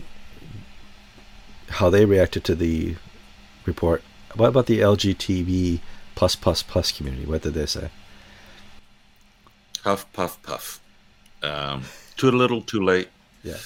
how 1.70 1.88
they 1.88 2.04
reacted 2.04 2.44
to 2.44 2.54
the 2.54 2.96
report. 3.64 4.02
What 4.34 4.48
about 4.48 4.66
the 4.66 4.80
LGTB 4.80 5.80
plus 6.14 6.36
plus 6.36 6.62
plus 6.62 6.92
community? 6.92 7.24
What 7.24 7.42
did 7.42 7.54
they 7.54 7.66
say? 7.66 7.88
Puff 9.82 10.12
puff 10.12 10.42
puff. 10.42 10.80
Um, 11.42 11.84
too 12.16 12.30
little, 12.30 12.60
too 12.60 12.82
late. 12.82 13.08
Yeah. 13.42 13.58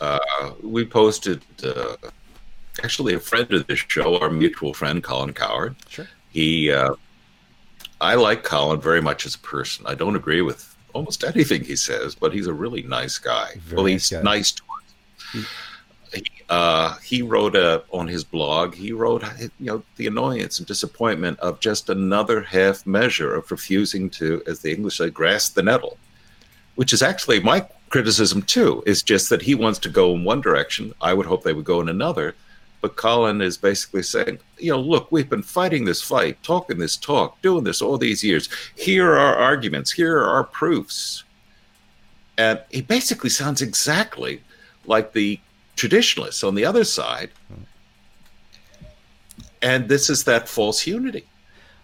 Uh, 0.00 0.52
we 0.62 0.84
posted 0.84 1.42
uh, 1.64 1.96
actually 2.82 3.14
a 3.14 3.20
friend 3.20 3.52
of 3.52 3.66
this 3.66 3.80
show, 3.88 4.18
our 4.18 4.30
mutual 4.30 4.72
friend 4.74 5.02
Colin 5.02 5.32
Coward. 5.32 5.76
Sure. 5.88 6.06
He, 6.30 6.70
uh, 6.70 6.94
I 8.00 8.14
like 8.14 8.44
Colin 8.44 8.80
very 8.80 9.02
much 9.02 9.26
as 9.26 9.34
a 9.34 9.38
person. 9.40 9.84
I 9.86 9.94
don't 9.94 10.14
agree 10.16 10.42
with 10.42 10.76
almost 10.92 11.24
anything 11.24 11.64
he 11.64 11.76
says, 11.76 12.14
but 12.14 12.32
he's 12.32 12.46
a 12.46 12.52
really 12.54 12.82
nice 12.82 13.18
guy. 13.18 13.54
Very 13.56 13.76
well, 13.76 13.84
nice 13.86 14.08
he's 14.08 14.18
guy. 14.18 14.22
nice 14.22 14.52
to 14.52 14.62
us. 14.62 15.46
He, 16.14 16.24
uh, 16.48 16.96
he 16.98 17.20
wrote 17.22 17.54
a, 17.54 17.84
on 17.92 18.08
his 18.08 18.24
blog. 18.24 18.74
He 18.74 18.92
wrote, 18.92 19.22
you 19.40 19.50
know, 19.60 19.82
the 19.96 20.06
annoyance 20.06 20.58
and 20.58 20.66
disappointment 20.66 21.38
of 21.40 21.60
just 21.60 21.90
another 21.90 22.40
half 22.40 22.86
measure 22.86 23.34
of 23.34 23.50
refusing 23.50 24.08
to, 24.10 24.42
as 24.46 24.60
the 24.60 24.72
English 24.72 24.98
say, 24.98 25.10
grasp 25.10 25.54
the 25.54 25.62
nettle, 25.62 25.98
which 26.76 26.92
is 26.92 27.02
actually 27.02 27.40
my 27.40 27.66
criticism 27.88 28.42
too. 28.42 28.82
Is 28.86 29.02
just 29.02 29.28
that 29.30 29.42
he 29.42 29.54
wants 29.54 29.78
to 29.80 29.88
go 29.88 30.14
in 30.14 30.24
one 30.24 30.40
direction. 30.40 30.94
I 31.00 31.14
would 31.14 31.26
hope 31.26 31.42
they 31.42 31.52
would 31.52 31.64
go 31.64 31.80
in 31.80 31.88
another. 31.88 32.34
But 32.80 32.96
Colin 32.96 33.40
is 33.40 33.56
basically 33.56 34.04
saying, 34.04 34.38
you 34.58 34.70
know, 34.70 34.78
look, 34.80 35.10
we've 35.10 35.28
been 35.28 35.42
fighting 35.42 35.84
this 35.84 36.00
fight, 36.00 36.40
talking 36.44 36.78
this 36.78 36.96
talk, 36.96 37.40
doing 37.42 37.64
this 37.64 37.82
all 37.82 37.98
these 37.98 38.22
years. 38.22 38.48
Here 38.76 39.10
are 39.12 39.18
our 39.18 39.34
arguments. 39.34 39.90
Here 39.90 40.16
are 40.16 40.30
our 40.30 40.44
proofs. 40.44 41.24
And 42.36 42.60
he 42.70 42.82
basically 42.82 43.30
sounds 43.30 43.62
exactly 43.62 44.42
like 44.86 45.12
the 45.12 45.40
traditionalists 45.74 46.44
on 46.44 46.54
the 46.54 46.64
other 46.64 46.84
side. 46.84 47.30
And 49.60 49.88
this 49.88 50.08
is 50.08 50.22
that 50.24 50.48
false 50.48 50.86
unity. 50.86 51.26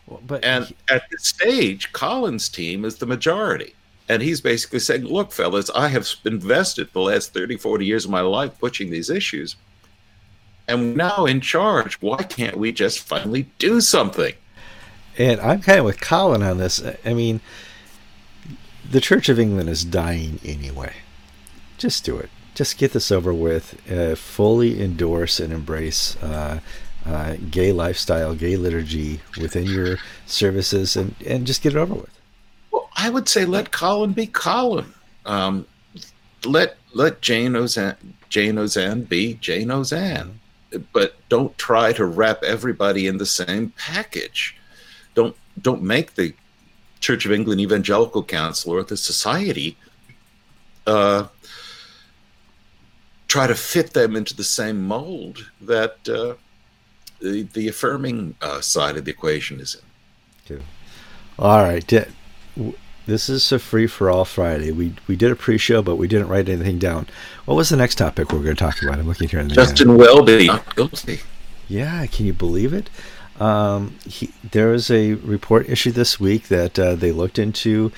Well, 0.07 0.23
but 0.25 0.45
And 0.45 0.73
at 0.89 1.11
this 1.11 1.25
stage, 1.25 1.93
Colin's 1.93 2.49
team 2.49 2.85
is 2.85 2.97
the 2.97 3.07
majority. 3.07 3.75
And 4.09 4.23
he's 4.23 4.41
basically 4.41 4.81
saying, 4.81 5.05
look, 5.05 5.33
fellas, 5.33 5.71
I 5.75 5.89
have 5.89 6.07
invested 6.25 6.93
the 6.93 7.01
last 7.01 7.33
30, 7.33 7.57
40 7.57 7.87
years 7.87 8.05
of 8.05 8.11
my 8.11 8.21
life 8.21 8.59
pushing 8.59 8.91
these 8.91 9.09
issues. 9.09 9.57
And 10.69 10.97
now 10.97 11.25
in 11.27 11.41
charge. 11.41 12.01
Why 12.01 12.23
can't 12.23 12.57
we 12.57 12.73
just 12.73 13.01
finally 13.01 13.49
do 13.59 13.81
something? 13.81 14.35
And 15.17 15.41
I'm 15.41 15.63
kind 15.63 15.79
of 15.79 15.85
with 15.85 16.01
Colin 16.01 16.43
on 16.43 16.59
this. 16.59 16.83
I 17.05 17.15
mean, 17.15 17.41
the 18.89 19.01
Church 19.01 19.29
of 19.29 19.39
England 19.39 19.69
is 19.69 19.85
dying 19.85 20.41
anyway. 20.45 20.95
Just 21.79 22.05
do 22.05 22.19
it. 22.19 22.31
Just 22.55 22.79
get 22.79 22.93
this 22.93 23.11
over 23.11 23.33
with. 23.33 23.81
Uh, 23.91 24.15
fully 24.15 24.83
endorse 24.83 25.41
and 25.41 25.53
embrace 25.53 26.17
uh, 26.23 26.61
uh, 27.07 27.37
gay 27.51 27.73
lifestyle, 27.73 28.35
gay 28.35 28.57
liturgy 28.57 29.21
within 29.41 29.65
your 29.65 29.99
services, 30.27 30.97
and, 30.97 31.15
and 31.27 31.47
just 31.47 31.63
get 31.63 31.75
it 31.75 31.79
over 31.79 31.95
with. 31.95 32.19
I 32.97 33.11
would 33.11 33.29
say 33.29 33.45
let 33.45 33.73
Colin 33.73 34.13
be 34.13 34.27
Colin. 34.27 34.93
Um, 35.27 35.67
let 36.45 36.77
let 36.93 37.21
Jayne 37.21 37.53
Ozanne 37.53 37.97
Jayne 38.29 38.57
Ozanne 38.57 39.09
be 39.09 39.35
Jayne 39.35 39.69
Ozanne, 39.69 40.39
but 40.93 41.17
don't 41.29 41.57
try 41.59 41.93
to 41.93 42.05
wrap 42.05 42.43
everybody 42.43 43.07
in 43.07 43.19
the 43.19 43.27
same 43.27 43.73
package. 43.77 44.57
Don't 45.15 45.37
don't 45.61 45.83
make 45.83 46.15
the 46.15 46.35
Church 47.01 47.27
of 47.27 47.33
England 47.33 47.61
Evangelical 47.61 48.23
Council 48.23 48.73
or 48.73 48.83
the 48.83 48.97
Society 48.97 49.77
uh, 50.87 51.27
try 53.29 53.47
to 53.47 53.55
fit 53.55 53.93
them 53.93 54.17
into 54.17 54.35
the 54.35 54.45
same 54.45 54.83
mold 54.83 55.51
that 55.61 55.97
uh, 56.09 56.35
the 57.21 57.43
the 57.53 57.69
affirming 57.69 58.35
uh, 58.41 58.61
side 58.61 58.97
of 58.97 59.05
the 59.05 59.11
equation 59.11 59.61
is 59.61 59.75
in. 59.75 59.83
All 61.39 61.63
right. 61.63 61.93
This 63.07 63.29
is 63.29 63.53
a 63.53 63.59
free 63.59 63.87
for 63.87 64.11
all 64.11 64.25
Friday. 64.25 64.73
We 64.73 64.95
we 65.07 65.17
did 65.17 65.31
a 65.31 65.37
pre 65.37 65.59
show, 65.59 65.83
but 65.83 65.97
we 65.97 66.09
didn't 66.09 66.29
write 66.29 66.49
anything 66.49 66.79
down. 66.79 67.07
What 67.45 67.55
was 67.55 67.69
the 67.69 67.77
next 67.77 67.97
topic 67.97 68.33
we 68.33 68.39
are 68.39 68.43
going 68.43 68.57
to 68.57 68.65
talk 68.65 68.83
about? 68.83 68.99
I'm 68.99 69.07
looking 69.07 69.29
here 69.29 69.41
in 69.41 69.49
the 69.49 69.55
Justin 69.55 69.97
Welby 69.97 70.47
not 70.47 70.75
guilty. 70.75 71.21
Yeah, 71.69 72.07
can 72.07 72.27
you 72.27 72.33
believe 72.33 72.73
it? 72.73 72.91
Um, 73.41 73.99
he, 74.07 74.33
there 74.53 74.69
was 74.69 74.91
a 74.91 75.15
report 75.15 75.69
issued 75.69 75.95
this 75.95 76.21
week 76.21 76.49
that 76.49 76.79
uh, 76.79 76.95
they 76.95 77.11
looked 77.13 77.39
into 77.39 77.91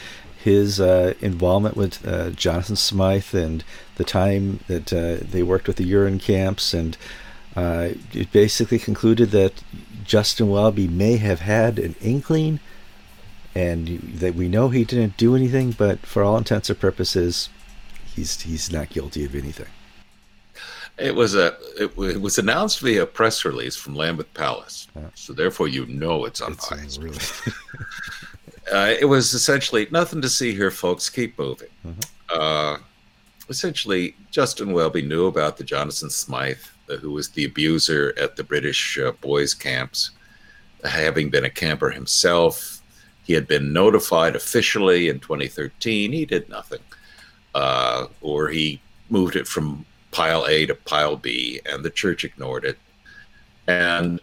his 0.43 0.81
uh, 0.81 1.15
involvement 1.21 1.77
with 1.77 2.07
uh, 2.07 2.31
Jonathan 2.31 2.77
Smyth 2.77 3.35
and 3.35 3.65
the 3.97 4.05
time 4.05 4.61
that 4.69 4.93
uh, 4.93 5.17
they 5.21 5.43
worked 5.43 5.67
with 5.67 5.77
the 5.77 5.91
Iwerne 5.91 6.21
camps, 6.21 6.73
and 6.73 6.97
uh, 7.57 7.91
it 8.13 8.31
basically 8.33 8.79
concluded 8.79 9.31
that 9.31 9.63
Justin 10.05 10.49
Welby 10.49 10.87
may 10.87 11.17
have 11.17 11.41
had 11.41 11.79
an 11.79 11.97
inkling, 12.01 12.61
and 13.57 13.87
that 14.21 14.35
we 14.35 14.49
know 14.49 14.69
he 14.69 14.85
didn't 14.85 15.17
do 15.17 15.35
anything, 15.35 15.73
but 15.73 16.01
for 16.01 16.23
all 16.23 16.37
intents 16.37 16.69
and 16.71 16.79
purposes, 16.79 17.49
he's 18.15 18.41
he's 18.43 18.71
not 18.71 18.91
guilty 18.91 19.25
of 19.25 19.35
anything. 19.35 19.67
It 20.99 21.15
was 21.15 21.35
a 21.35 21.49
it, 21.79 21.91
it 21.99 22.21
was 22.21 22.39
announced 22.39 22.81
via 22.81 23.03
a 23.03 23.07
press 23.07 23.45
release 23.45 23.77
from 23.77 23.95
Lambeth 23.95 24.33
Palace, 24.35 24.89
so 25.15 25.33
therefore 25.33 25.69
you 25.69 25.87
know 25.87 26.25
it's 26.27 26.41
It's 26.41 26.71
unbiased. 26.73 27.03
really 27.03 27.19
Uh, 28.73 28.95
it 28.99 29.05
was 29.05 29.33
essentially 29.33 29.87
nothing 29.93 30.21
to 30.21 30.29
see 30.29 30.53
here, 30.53 30.73
folks. 30.73 31.09
Keep 31.09 31.39
moving. 31.39 31.69
Mhm. 31.87 32.05
Uh, 32.29 32.79
essentially, 33.49 34.17
Justin 34.33 34.73
Welby 34.73 35.03
knew 35.03 35.27
about 35.27 35.57
the 35.57 35.63
Jonathan 35.63 36.11
Smyth, 36.11 36.73
uh, 36.91 36.97
who 36.97 37.13
was 37.13 37.29
the 37.29 37.45
abuser 37.45 38.13
at 38.21 38.35
the 38.35 38.43
British 38.43 38.99
uh, 38.99 39.13
boys' 39.21 39.55
camps. 39.55 40.11
Having 40.85 41.31
been 41.31 41.45
a 41.45 41.51
camper 41.51 41.91
himself, 41.91 42.76
he 43.27 43.33
had 43.33 43.49
been 43.49 43.73
notified 43.73 44.37
officially 44.37 45.09
in 45.09 45.19
2013. 45.19 46.13
He 46.13 46.25
did 46.25 46.49
nothing, 46.49 46.81
uh, 47.55 48.07
or 48.21 48.49
he 48.49 48.81
moved 49.11 49.35
it 49.35 49.49
from 49.49 49.85
pile 50.13 50.47
A 50.47 50.67
to 50.67 50.75
pile 50.75 51.17
B, 51.17 51.61
and 51.67 51.85
the 51.85 51.91
church 51.91 52.25
ignored 52.25 52.65
it. 52.65 52.79
And 53.67 54.21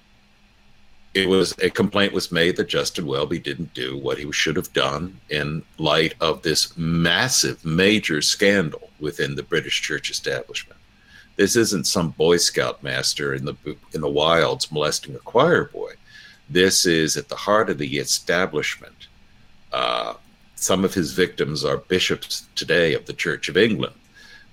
it 1.14 1.28
was 1.28 1.54
a 1.62 1.70
complaint 1.70 2.14
was 2.14 2.32
made 2.32 2.56
that 2.56 2.70
Justin 2.70 3.06
Welby 3.06 3.40
didn't 3.40 3.74
do 3.74 3.98
what 3.98 4.18
he 4.18 4.32
should 4.32 4.56
have 4.56 4.72
done 4.74 5.20
in 5.30 5.64
light 5.78 6.16
of 6.22 6.42
this 6.42 6.76
massive, 6.78 7.64
major 7.66 8.22
scandal 8.22 8.90
within 9.00 9.36
the 9.36 9.44
British 9.44 9.82
church 9.82 10.10
establishment. 10.10 10.80
This 11.36 11.56
isn't 11.56 11.88
some 11.88 12.12
Boy 12.12 12.38
Scout 12.38 12.82
master 12.84 13.34
in 13.34 13.44
the 13.46 13.56
in 13.94 14.02
the 14.02 14.10
wilds 14.10 14.72
molesting 14.72 15.14
a 15.16 15.20
choir 15.20 15.66
boy. 15.66 15.94
This 16.50 16.86
is 16.86 17.18
at 17.18 17.30
the 17.30 17.36
heart 17.36 17.70
of 17.70 17.78
the 17.78 17.98
establishment. 17.98 19.08
Uh, 19.72 20.14
some 20.56 20.86
of 20.86 20.94
his 20.94 21.14
victims 21.14 21.66
are 21.66 21.78
bishops 21.78 22.48
today 22.56 22.94
of 22.94 23.06
the 23.06 23.14
Church 23.14 23.50
of 23.50 23.58
England. 23.58 23.96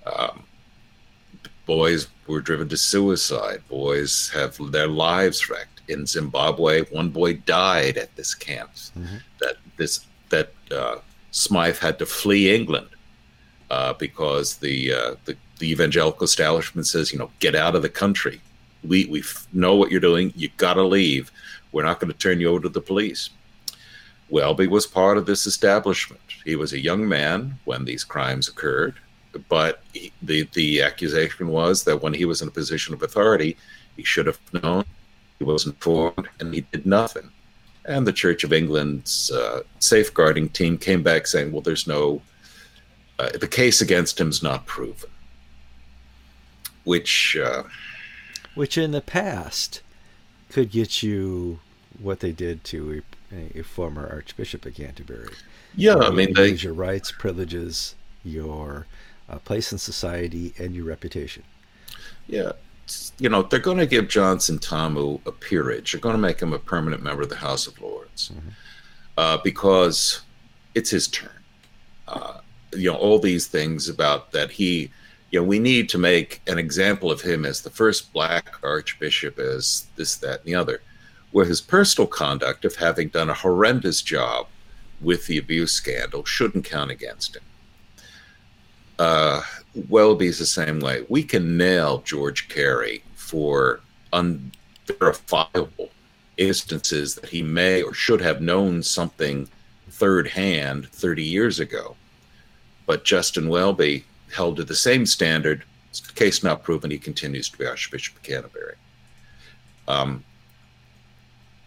Um, 0.05 0.43
boys 1.65 2.07
were 2.27 2.41
driven 2.41 2.67
to 2.69 2.77
suicide. 2.77 3.61
Boys 3.69 4.29
have 4.33 4.57
their 4.71 4.87
lives 4.87 5.49
wrecked. 5.49 5.81
In 5.87 6.05
Zimbabwe, 6.05 6.83
one 6.85 7.09
boy 7.09 7.35
died 7.35 7.97
at 7.97 8.15
this 8.15 8.33
camp. 8.33 8.71
Mhm. 8.97 9.21
That 9.39 9.57
this 9.77 10.05
that 10.29 10.53
uh, 10.71 10.97
Smyth 11.31 11.79
had 11.79 11.99
to 11.99 12.05
flee 12.05 12.53
England 12.55 12.87
uh, 13.69 13.93
because 13.93 14.57
the, 14.57 14.93
uh, 14.93 15.15
the 15.25 15.35
the 15.59 15.69
evangelical 15.71 16.23
establishment 16.23 16.87
says, 16.87 17.11
you 17.11 17.19
know, 17.19 17.29
get 17.39 17.55
out 17.55 17.75
of 17.75 17.81
the 17.81 17.89
country. 17.89 18.41
We 18.83 19.05
we 19.05 19.23
know 19.53 19.75
what 19.75 19.91
you're 19.91 19.99
doing. 19.99 20.33
You 20.35 20.49
got 20.57 20.73
to 20.75 20.83
leave. 20.83 21.31
We're 21.71 21.83
not 21.83 21.99
going 21.99 22.11
to 22.11 22.17
turn 22.17 22.39
you 22.39 22.49
over 22.49 22.61
to 22.61 22.69
the 22.69 22.81
police. 22.81 23.29
Welby 24.29 24.67
was 24.67 24.87
part 24.87 25.17
of 25.17 25.25
this 25.25 25.45
establishment. 25.45 26.21
He 26.45 26.55
was 26.55 26.73
a 26.73 26.79
young 26.79 27.07
man 27.07 27.59
when 27.65 27.85
these 27.85 28.03
crimes 28.03 28.47
occurred, 28.47 28.95
but 29.49 29.81
he, 29.93 30.11
the 30.21 30.47
the 30.53 30.81
accusation 30.81 31.47
was 31.47 31.83
that 31.83 32.01
when 32.01 32.13
he 32.13 32.25
was 32.25 32.41
in 32.41 32.47
a 32.47 32.51
position 32.51 32.93
of 32.93 33.03
authority, 33.03 33.57
he 33.97 34.03
should 34.03 34.25
have 34.25 34.39
known, 34.63 34.85
he 35.37 35.43
was 35.43 35.65
informed, 35.65 36.29
and 36.39 36.53
he 36.53 36.61
did 36.61 36.85
nothing. 36.85 37.29
And 37.85 38.07
the 38.07 38.13
Church 38.13 38.43
of 38.43 38.53
England's 38.53 39.31
uh, 39.31 39.61
safeguarding 39.79 40.49
team 40.49 40.77
came 40.77 41.03
back 41.03 41.27
saying, 41.27 41.51
"Well, 41.51 41.61
there's 41.61 41.87
no, 41.87 42.21
uh, 43.19 43.29
the 43.37 43.47
case 43.47 43.81
against 43.81 44.19
him 44.19 44.29
is 44.29 44.41
not 44.41 44.65
proven." 44.65 45.09
Which 46.85 47.35
uh, 47.35 47.63
which 48.55 48.77
in 48.77 48.91
the 48.91 49.01
past 49.01 49.81
could 50.51 50.71
get 50.71 51.01
you 51.01 51.59
what 51.99 52.19
they 52.19 52.31
did 52.31 52.63
to 52.65 53.01
a, 53.31 53.59
a 53.59 53.63
former 53.63 54.07
Archbishop 54.07 54.65
of 54.65 54.75
Canterbury. 54.75 55.33
yeah, 55.75 55.95
I 55.95 56.09
mean, 56.09 56.33
they, 56.33 56.49
your 56.49 56.73
rights, 56.73 57.11
privileges, 57.11 57.95
your 58.23 58.87
uh, 59.29 59.37
place 59.39 59.71
in 59.71 59.77
society, 59.77 60.53
and 60.57 60.75
your 60.75 60.85
reputation. 60.85 61.43
Yeah. 62.27 62.53
You 63.19 63.29
know, 63.29 63.43
they're 63.43 63.59
going 63.59 63.77
to 63.77 63.85
give 63.85 64.09
John 64.09 64.37
Sentamu 64.37 65.25
a 65.25 65.31
peerage. 65.31 65.91
They're 65.91 66.01
going 66.01 66.15
to 66.15 66.21
make 66.21 66.41
him 66.41 66.51
a 66.51 66.59
permanent 66.59 67.01
member 67.01 67.23
of 67.23 67.29
the 67.29 67.37
House 67.37 67.67
of 67.67 67.79
Lords 67.79 68.31
uh, 69.17 69.37
because 69.43 70.21
it's 70.75 70.89
his 70.89 71.07
turn. 71.07 71.29
Uh, 72.07 72.39
you 72.73 72.91
know, 72.91 72.97
all 72.97 73.19
these 73.19 73.47
things 73.47 73.87
about 73.87 74.31
that 74.31 74.51
he, 74.51 74.91
you 75.31 75.39
know, 75.39 75.45
we 75.45 75.59
need 75.59 75.89
to 75.89 75.97
make 75.97 76.41
an 76.47 76.59
example 76.59 77.11
of 77.11 77.21
him 77.21 77.45
as 77.45 77.61
the 77.61 77.69
first 77.69 78.11
black 78.13 78.53
archbishop, 78.63 79.39
as 79.39 79.87
this, 79.95 80.15
that, 80.17 80.39
and 80.39 80.45
the 80.45 80.55
other. 80.55 80.81
Where 81.31 81.45
his 81.45 81.61
personal 81.61 82.07
conduct 82.07 82.65
of 82.65 82.75
having 82.75 83.07
done 83.07 83.29
a 83.29 83.33
horrendous 83.33 84.01
job 84.01 84.47
with 84.99 85.27
the 85.27 85.37
abuse 85.37 85.71
scandal 85.71 86.25
shouldn't 86.25 86.65
count 86.65 86.91
against 86.91 87.37
him 87.37 87.43
uh, 89.01 89.41
Welby's 89.89 90.37
the 90.37 90.45
same 90.45 90.79
way. 90.79 91.03
We 91.09 91.23
can 91.23 91.57
nail 91.57 92.03
George 92.05 92.47
Carey 92.49 93.03
for 93.15 93.79
unverifiable 94.13 95.89
instances 96.37 97.15
that 97.15 97.29
he 97.29 97.41
may 97.41 97.81
or 97.81 97.95
should 97.95 98.21
have 98.21 98.41
known 98.41 98.83
something 98.83 99.49
third 99.89 100.27
hand 100.27 100.87
30 100.89 101.23
years 101.23 101.59
ago. 101.59 101.95
But 102.85 103.03
Justin 103.03 103.49
Welby 103.49 104.05
held 104.33 104.57
to 104.57 104.63
the 104.63 104.75
same 104.75 105.05
standard. 105.05 105.63
Case 106.15 106.43
not 106.43 106.63
proven, 106.63 106.91
he 106.91 106.97
continues 106.97 107.49
to 107.49 107.57
be 107.57 107.65
Archbishop 107.65 108.15
of 108.15 108.23
Canterbury. 108.23 108.75
Um, 109.87 110.23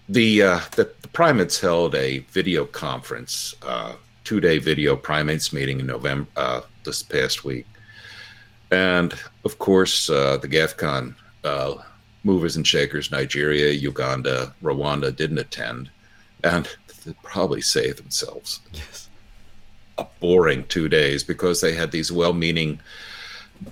the, 0.09 0.42
uh, 0.42 0.61
the, 0.77 0.90
the 1.03 1.09
primates 1.09 1.61
held 1.61 1.94
a 1.94 2.18
video 2.31 2.64
conference, 2.64 3.55
uh, 3.62 3.94
two 4.24 4.40
day 4.40 4.59
video 4.59 4.96
primates 4.96 5.53
meeting 5.53 5.81
in 5.81 5.87
November 5.87 6.29
uh, 6.37 6.61
this 6.85 7.03
past 7.03 7.44
week, 7.44 7.66
and 8.70 9.14
of 9.44 9.59
course 9.59 10.09
uh, 10.09 10.38
the 10.38 10.48
GAFCON 10.48 11.14
uh, 11.44 11.74
movers 12.22 12.57
and 12.57 12.66
shakers, 12.66 13.11
Nigeria, 13.11 13.70
Uganda, 13.72 14.55
Rwanda 14.62 15.14
didn't 15.14 15.38
attend, 15.38 15.90
and 16.42 16.68
they 17.05 17.14
probably 17.22 17.61
saved 17.61 17.98
themselves 17.98 18.61
Yes. 18.72 19.09
A 19.98 20.07
boring 20.20 20.64
two 20.66 20.88
days 20.88 21.22
because 21.22 21.61
they 21.61 21.72
had 21.74 21.90
these 21.90 22.11
well-meaning 22.11 22.80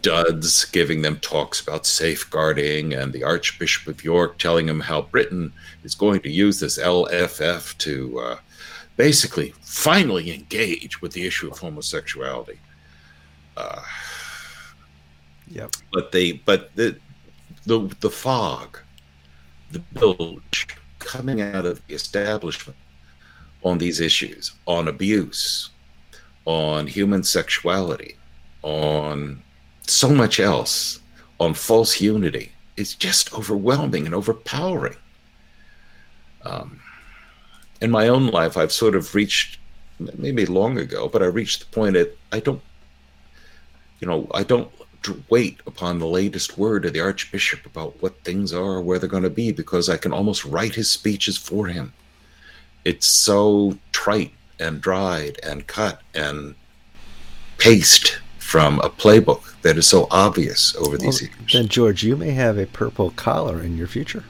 duds 0.01 0.65
giving 0.67 1.03
them 1.03 1.17
talks 1.19 1.61
about 1.61 1.85
safeguarding 1.85 2.95
and 2.95 3.13
the 3.13 3.25
archbishop 3.25 3.89
of 3.89 4.05
york 4.05 4.39
telling 4.39 4.67
them 4.67 4.81
how 4.81 5.03
britain 5.03 5.53
is 5.83 5.95
going 5.95 6.21
to 6.21 6.31
use 6.31 6.61
this 6.61 6.79
lff 6.79 7.77
to 7.79 8.19
uh, 8.21 8.37
basically 8.97 9.53
finally 9.61 10.33
engage 10.33 11.03
with 11.03 11.13
the 11.13 11.27
issue 11.27 11.51
of 11.51 11.59
homosexuality 11.59 12.59
uh, 13.57 13.83
Yep. 15.49 15.73
but 15.93 16.13
they 16.13 16.33
but 16.33 16.75
the 16.77 16.97
the, 17.67 17.95
the 18.01 18.11
fog 18.11 18.79
the 19.71 19.81
bilge 19.81 20.67
coming 20.99 21.41
out 21.43 21.67
of 21.67 21.85
the 21.87 21.95
establishment 21.95 22.79
on 23.63 23.79
these 23.79 24.01
issues 24.01 24.53
on 24.67 24.89
abuse 24.89 25.71
on 26.45 26.87
human 26.87 27.23
sexuality 27.23 28.17
on 28.63 29.43
so 29.87 30.09
much 30.09 30.41
else 30.41 31.01
on 31.41 31.55
false 31.55 32.01
unity. 32.01 32.53
Is 32.77 32.95
just 32.95 33.35
overwhelming 33.35 34.07
and 34.07 34.15
overpowering. 34.15 34.97
Um, 36.43 36.81
in 37.83 37.91
my 37.91 38.09
own 38.09 38.29
life 38.29 38.57
i've 38.57 38.73
sort 38.73 38.95
of 38.95 39.15
reached 39.15 39.59
maybe 40.17 40.47
long 40.47 40.79
ago 40.79 41.09
but 41.09 41.23
i 41.23 41.27
reached 41.27 41.61
the 41.61 41.67
point 41.67 41.95
that 41.95 42.17
i 42.31 42.39
don't 42.39 42.63
you 43.99 44.07
know 44.07 44.29
i 44.33 44.43
don't 44.43 44.71
wait 45.29 45.59
upon 45.67 45.99
the 45.99 46.07
latest 46.07 46.57
word 46.57 46.85
of 46.85 46.93
the 46.93 47.01
archbishop 47.01 47.67
about 47.67 48.01
what 48.01 48.17
things 48.23 48.53
are 48.53 48.77
or 48.77 48.81
where 48.81 49.01
they're 49.01 49.09
going 49.09 49.25
to 49.25 49.31
be 49.45 49.51
because 49.51 49.89
i 49.89 49.97
can 49.97 50.13
almost 50.13 50.45
write 50.45 50.75
his 50.75 50.89
speeches 50.89 51.37
for 51.37 51.67
him. 51.67 51.93
It's 52.85 53.07
so 53.07 53.77
trite 53.91 54.33
and 54.63 54.81
dried 54.81 55.39
and 55.43 55.67
cut 55.67 56.01
and 56.15 56.55
paste 57.59 58.19
from 58.39 58.79
a 58.81 58.91
playbook 58.91 59.61
that 59.63 59.77
is 59.79 59.87
so 59.87 60.07
obvious 60.11 60.75
over 60.77 60.91
Well, 60.91 60.99
these 60.99 61.23
years. 61.23 61.35
then, 61.53 61.69
George, 61.69 62.03
you 62.03 62.17
may 62.17 62.31
have 62.33 62.59
a 62.59 62.67
purple 62.67 63.11
collar 63.11 63.61
in 63.61 63.77
your 63.77 63.87
future. 63.87 64.25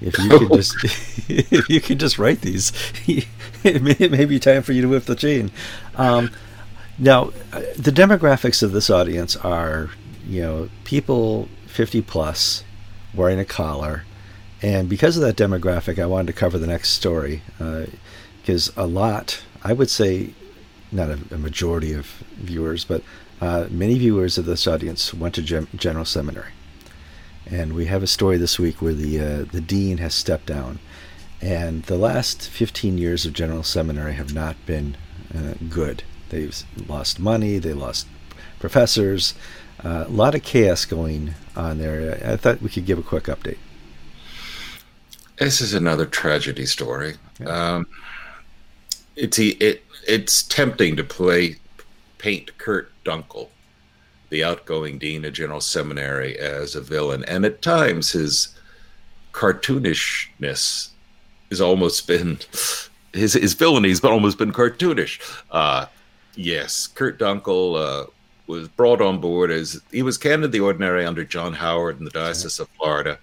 If 0.00 0.18
you 0.18 0.28
could 0.38 0.52
just, 0.52 0.76
if 1.28 1.68
you 1.68 1.80
could 1.80 2.00
just 2.00 2.18
write 2.18 2.40
these, 2.42 2.72
it 3.06 3.82
may, 3.82 3.96
it 3.98 4.10
may 4.10 4.24
be 4.24 4.38
time 4.38 4.62
for 4.62 4.72
you 4.72 4.82
to 4.82 4.88
whip 4.88 5.04
the 5.04 5.16
chain. 5.16 5.50
Um, 5.96 6.30
now, 6.98 7.32
uh, 7.52 7.60
the 7.76 7.92
demographics 7.92 8.62
of 8.62 8.72
this 8.72 8.90
audience 8.90 9.36
are, 9.36 9.90
you 10.26 10.42
know, 10.42 10.68
people 10.84 11.48
50 11.66 12.02
plus 12.02 12.64
wearing 13.14 13.38
a 13.38 13.44
collar, 13.44 14.04
and 14.62 14.88
because 14.88 15.16
of 15.16 15.22
that 15.22 15.36
demographic, 15.36 16.02
I 16.02 16.06
wanted 16.06 16.28
to 16.28 16.32
cover 16.32 16.58
the 16.58 16.66
next 16.66 16.90
story 16.90 17.42
because 18.48 18.72
a 18.78 18.86
lot, 18.86 19.42
I 19.62 19.74
would 19.74 19.90
say, 19.90 20.30
not 20.90 21.10
a, 21.10 21.18
a 21.30 21.36
majority 21.36 21.92
of 21.92 22.06
viewers, 22.32 22.82
but 22.82 23.02
uh, 23.42 23.66
many 23.68 23.98
viewers 23.98 24.38
of 24.38 24.46
this 24.46 24.66
audience 24.66 25.12
went 25.12 25.34
to 25.34 25.42
Gem- 25.42 25.68
General 25.76 26.06
Seminary, 26.06 26.52
and 27.44 27.74
we 27.74 27.84
have 27.84 28.02
a 28.02 28.06
story 28.06 28.38
this 28.38 28.58
week 28.58 28.80
where 28.80 28.94
the 28.94 29.20
uh, 29.20 29.44
the 29.52 29.60
dean 29.60 29.98
has 29.98 30.14
stepped 30.14 30.46
down, 30.46 30.78
and 31.42 31.82
the 31.82 31.98
last 31.98 32.48
15 32.48 32.96
years 32.96 33.26
of 33.26 33.34
General 33.34 33.62
Seminary 33.62 34.14
have 34.14 34.32
not 34.32 34.56
been 34.64 34.96
uh, 35.36 35.52
good. 35.68 36.02
They've 36.30 36.56
lost 36.88 37.20
money, 37.20 37.58
they 37.58 37.74
lost 37.74 38.06
professors, 38.58 39.34
uh, 39.84 40.06
a 40.08 40.10
lot 40.10 40.34
of 40.34 40.42
chaos 40.42 40.86
going 40.86 41.34
on 41.54 41.76
there. 41.76 42.18
I 42.24 42.38
thought 42.38 42.62
we 42.62 42.70
could 42.70 42.86
give 42.86 42.98
a 42.98 43.02
quick 43.02 43.24
update. 43.24 43.58
This 45.36 45.60
is 45.60 45.74
another 45.74 46.06
tragedy 46.06 46.64
story. 46.64 47.16
Um, 47.44 47.86
it's 49.18 49.38
it 49.38 49.82
it's 50.06 50.42
tempting 50.44 50.96
to 50.96 51.04
play 51.04 51.56
paint 52.18 52.56
Kurt 52.58 52.90
Dunkel, 53.04 53.48
the 54.30 54.44
outgoing 54.44 54.98
dean 54.98 55.24
of 55.24 55.32
General 55.32 55.60
Seminary, 55.60 56.38
as 56.38 56.74
a 56.74 56.80
villain, 56.80 57.24
and 57.24 57.44
at 57.44 57.60
times 57.60 58.12
his 58.12 58.56
cartoonishness 59.32 60.90
has 61.50 61.60
almost 61.60 62.06
been 62.06 62.38
his 63.12 63.34
his 63.34 63.54
villainy 63.54 63.94
but 64.00 64.12
almost 64.12 64.38
been 64.38 64.52
cartoonish. 64.52 65.20
Uh, 65.50 65.86
yes, 66.34 66.86
Kurt 66.86 67.18
Dunkel 67.18 67.76
uh, 67.76 68.06
was 68.48 68.66
brought 68.68 69.00
on 69.00 69.20
board 69.20 69.50
as 69.50 69.80
he 69.92 70.02
was 70.02 70.16
canon 70.16 70.44
of 70.44 70.52
the 70.52 70.60
ordinary 70.60 71.04
under 71.04 71.22
John 71.22 71.52
Howard 71.52 71.98
in 71.98 72.04
the 72.04 72.10
Diocese 72.10 72.58
of 72.58 72.68
Florida. 72.70 73.18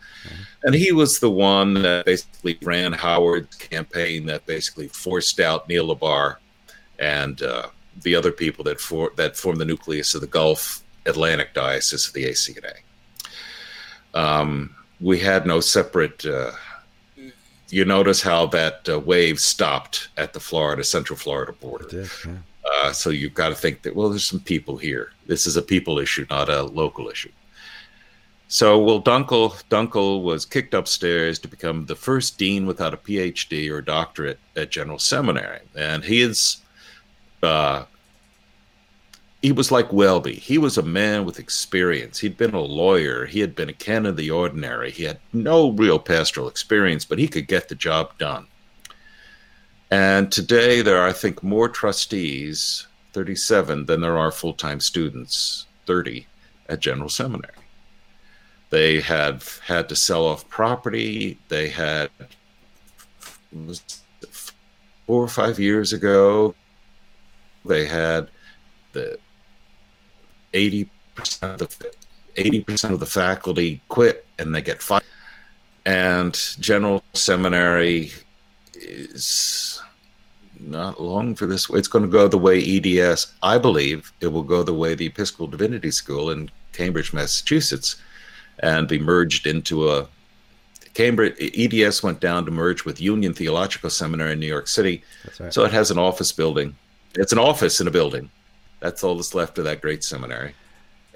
And 0.64 0.76
he 0.76 0.92
was 0.92 1.20
the 1.20 1.32
one 1.32 1.74
that 1.74 2.06
basically 2.06 2.58
ran 2.62 2.94
Howard's 2.94 3.56
campaign 3.56 4.28
that 4.28 4.46
basically 4.46 4.88
forced 4.88 5.40
out 5.40 5.68
Neil 5.68 5.88
Lebhar 5.88 6.38
and 7.00 7.42
uh, 7.42 7.68
the 8.04 8.16
other 8.16 8.32
people 8.32 8.64
that 8.66 8.80
for 8.80 9.12
that 9.16 9.36
formed 9.36 9.60
the 9.60 9.66
nucleus 9.66 10.16
of 10.16 10.22
the 10.22 10.28
Gulf 10.28 10.84
Atlantic 11.06 11.54
Diocese 11.54 12.08
of 12.08 12.14
the 12.14 12.26
ACNA. 12.26 12.74
Um, 14.14 14.76
we 15.02 15.20
had 15.20 15.46
no 15.46 15.60
separate. 15.60 16.26
Uh, 16.26 16.52
you 17.70 17.84
notice 17.84 18.22
how 18.22 18.46
that 18.48 18.88
uh, 18.88 19.00
wave 19.00 19.40
stopped 19.40 20.10
at 20.18 20.34
the 20.34 20.40
Florida 20.40 20.84
Central 20.84 21.18
Florida 21.18 21.52
border. 21.52 21.88
Did, 21.88 22.10
yeah. 22.26 22.38
Uh, 22.86 22.92
so 22.92 23.10
you've 23.10 23.34
got 23.34 23.50
to 23.50 23.56
think 23.56 23.82
that 23.82 23.96
well, 23.96 24.10
there's 24.10 24.26
some 24.26 24.40
people 24.40 24.78
here. 24.78 25.12
This 25.26 25.48
is 25.48 25.58
a 25.58 25.62
people 25.64 25.98
issue, 25.98 26.28
not 26.30 26.50
a 26.50 26.62
local 26.62 27.10
issue. 27.10 27.32
So, 28.48 28.78
well, 28.78 29.02
Dunkel 29.02 29.64
Dunkel 29.70 30.22
was 30.22 30.46
kicked 30.46 30.76
upstairs 30.76 31.40
to 31.40 31.48
become 31.48 31.88
the 31.88 31.96
first 31.96 32.38
dean 32.38 32.68
without 32.68 32.94
a 32.94 32.98
PhD 32.98 33.72
or 33.72 33.82
doctorate 33.82 34.40
at 34.56 34.70
General 34.70 35.00
Seminary, 35.00 35.62
and 35.76 36.04
he 36.04 36.22
is. 36.22 36.58
Uh, 37.42 37.86
he 39.42 39.52
was 39.52 39.72
like 39.72 39.92
Welby. 39.94 40.36
He 40.36 40.58
was 40.58 40.78
a 40.78 40.84
man 40.84 41.26
with 41.26 41.40
experience. 41.40 42.20
He'd 42.20 42.38
been 42.38 42.54
a 42.54 42.62
lawyer. 42.62 43.26
He 43.26 43.40
had 43.40 43.56
been 43.56 43.70
a 43.70 43.74
canon 43.74 44.08
of 44.08 44.18
the 44.18 44.32
ordinary. 44.32 44.92
He 44.92 45.04
had 45.04 45.20
no 45.34 45.72
real 45.72 46.00
pastoral 46.00 46.48
experience, 46.48 47.06
but 47.06 47.20
he 47.20 47.28
could 47.28 47.48
get 47.48 47.68
the 47.68 47.76
job 47.76 48.18
done. 48.18 48.48
And 49.92 50.32
today 50.32 50.82
there 50.82 50.98
are, 50.98 51.08
I 51.08 51.14
think, 51.14 51.44
more 51.44 51.70
trustees, 51.70 52.88
37, 53.14 53.86
than 53.86 54.02
there 54.02 54.18
are 54.18 54.32
full 54.32 54.54
time 54.54 54.80
students, 54.80 55.68
30, 55.86 56.26
at 56.70 56.80
General 56.80 57.10
Seminary. 57.10 57.54
They 58.72 59.00
have 59.02 59.60
had 59.66 59.88
to 59.90 59.96
sell 59.96 60.26
off 60.26 60.50
property. 60.50 61.38
They 61.50 61.70
had, 61.70 62.10
four 65.06 65.24
or 65.24 65.28
five 65.28 65.60
years 65.60 65.94
ago, 65.94 66.56
they 67.64 67.86
had 67.86 68.30
the 68.94 69.20
80% 70.54 70.90
of 71.62 71.78
the 71.80 71.92
80% 72.36 72.92
of 72.92 73.00
the 73.00 73.06
faculty 73.06 73.82
quit 73.88 74.26
and 74.38 74.54
they 74.54 74.62
get 74.62 74.82
fired. 74.82 75.04
And 75.86 76.34
General 76.60 77.04
Seminary 77.14 78.12
is 78.76 79.82
not 80.60 81.02
long 81.02 81.36
for 81.36 81.46
this. 81.46 81.70
It's 81.70 81.88
going 81.88 82.06
to 82.06 82.12
go 82.12 82.28
the 82.28 82.38
way 82.38 82.60
EDS. 82.60 83.34
I 83.44 83.58
believe 83.58 84.12
it 84.22 84.28
will 84.28 84.44
go 84.44 84.64
the 84.64 84.74
way 84.74 84.96
the 84.96 85.08
Episcopal 85.08 85.48
Divinity 85.48 85.92
School 85.92 86.32
in 86.32 86.50
Cambridge, 86.74 87.14
Massachusetts, 87.14 87.98
and 88.60 88.88
be 88.88 89.00
merged 89.00 89.48
into 89.48 89.90
a 89.90 90.08
Cambridge 90.96 91.36
EDS 91.40 92.04
went 92.04 92.22
down 92.22 92.46
to 92.46 92.52
merge 92.52 92.86
with 92.86 93.02
Union 93.02 93.34
Theological 93.34 93.90
Seminary 93.90 94.32
in 94.32 94.40
New 94.40 94.48
York 94.48 94.68
City. 94.68 95.04
Right. 95.40 95.54
So 95.54 95.66
it 95.66 95.72
has 95.74 95.92
an 95.92 96.00
office 96.00 96.32
building. 96.32 96.74
It's 97.16 97.34
an 97.34 97.38
office 97.38 97.82
in 97.82 97.88
a 97.88 97.92
building. 97.92 98.32
That's 98.80 99.04
all 99.04 99.16
that's 99.16 99.36
left 99.36 99.58
of 99.58 99.66
that 99.66 99.82
great 99.82 100.06
seminary. 100.06 100.56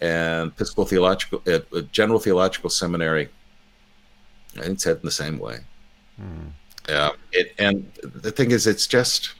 And 0.01 0.51
Episcopal 0.51 0.85
Theological, 0.85 1.41
uh, 1.47 1.59
uh, 1.73 1.81
General 1.93 2.19
Theological 2.19 2.69
Seminary, 2.69 3.29
I 4.57 4.61
think 4.61 4.73
it's 4.73 4.83
heading 4.83 5.03
the 5.03 5.11
same 5.11 5.39
way. 5.39 5.59
Hmm. 6.17 6.47
Yeah. 6.87 7.11
It, 7.31 7.53
and 7.59 7.91
the 8.01 8.31
thing 8.31 8.51
is, 8.51 8.65
it's 8.65 8.87
just, 8.87 9.33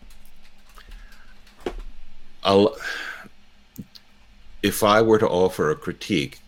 if 4.62 4.84
I 4.84 5.02
were 5.02 5.19
to 5.19 5.28
offer 5.28 5.71
a 5.71 5.75
critique, 5.75 6.39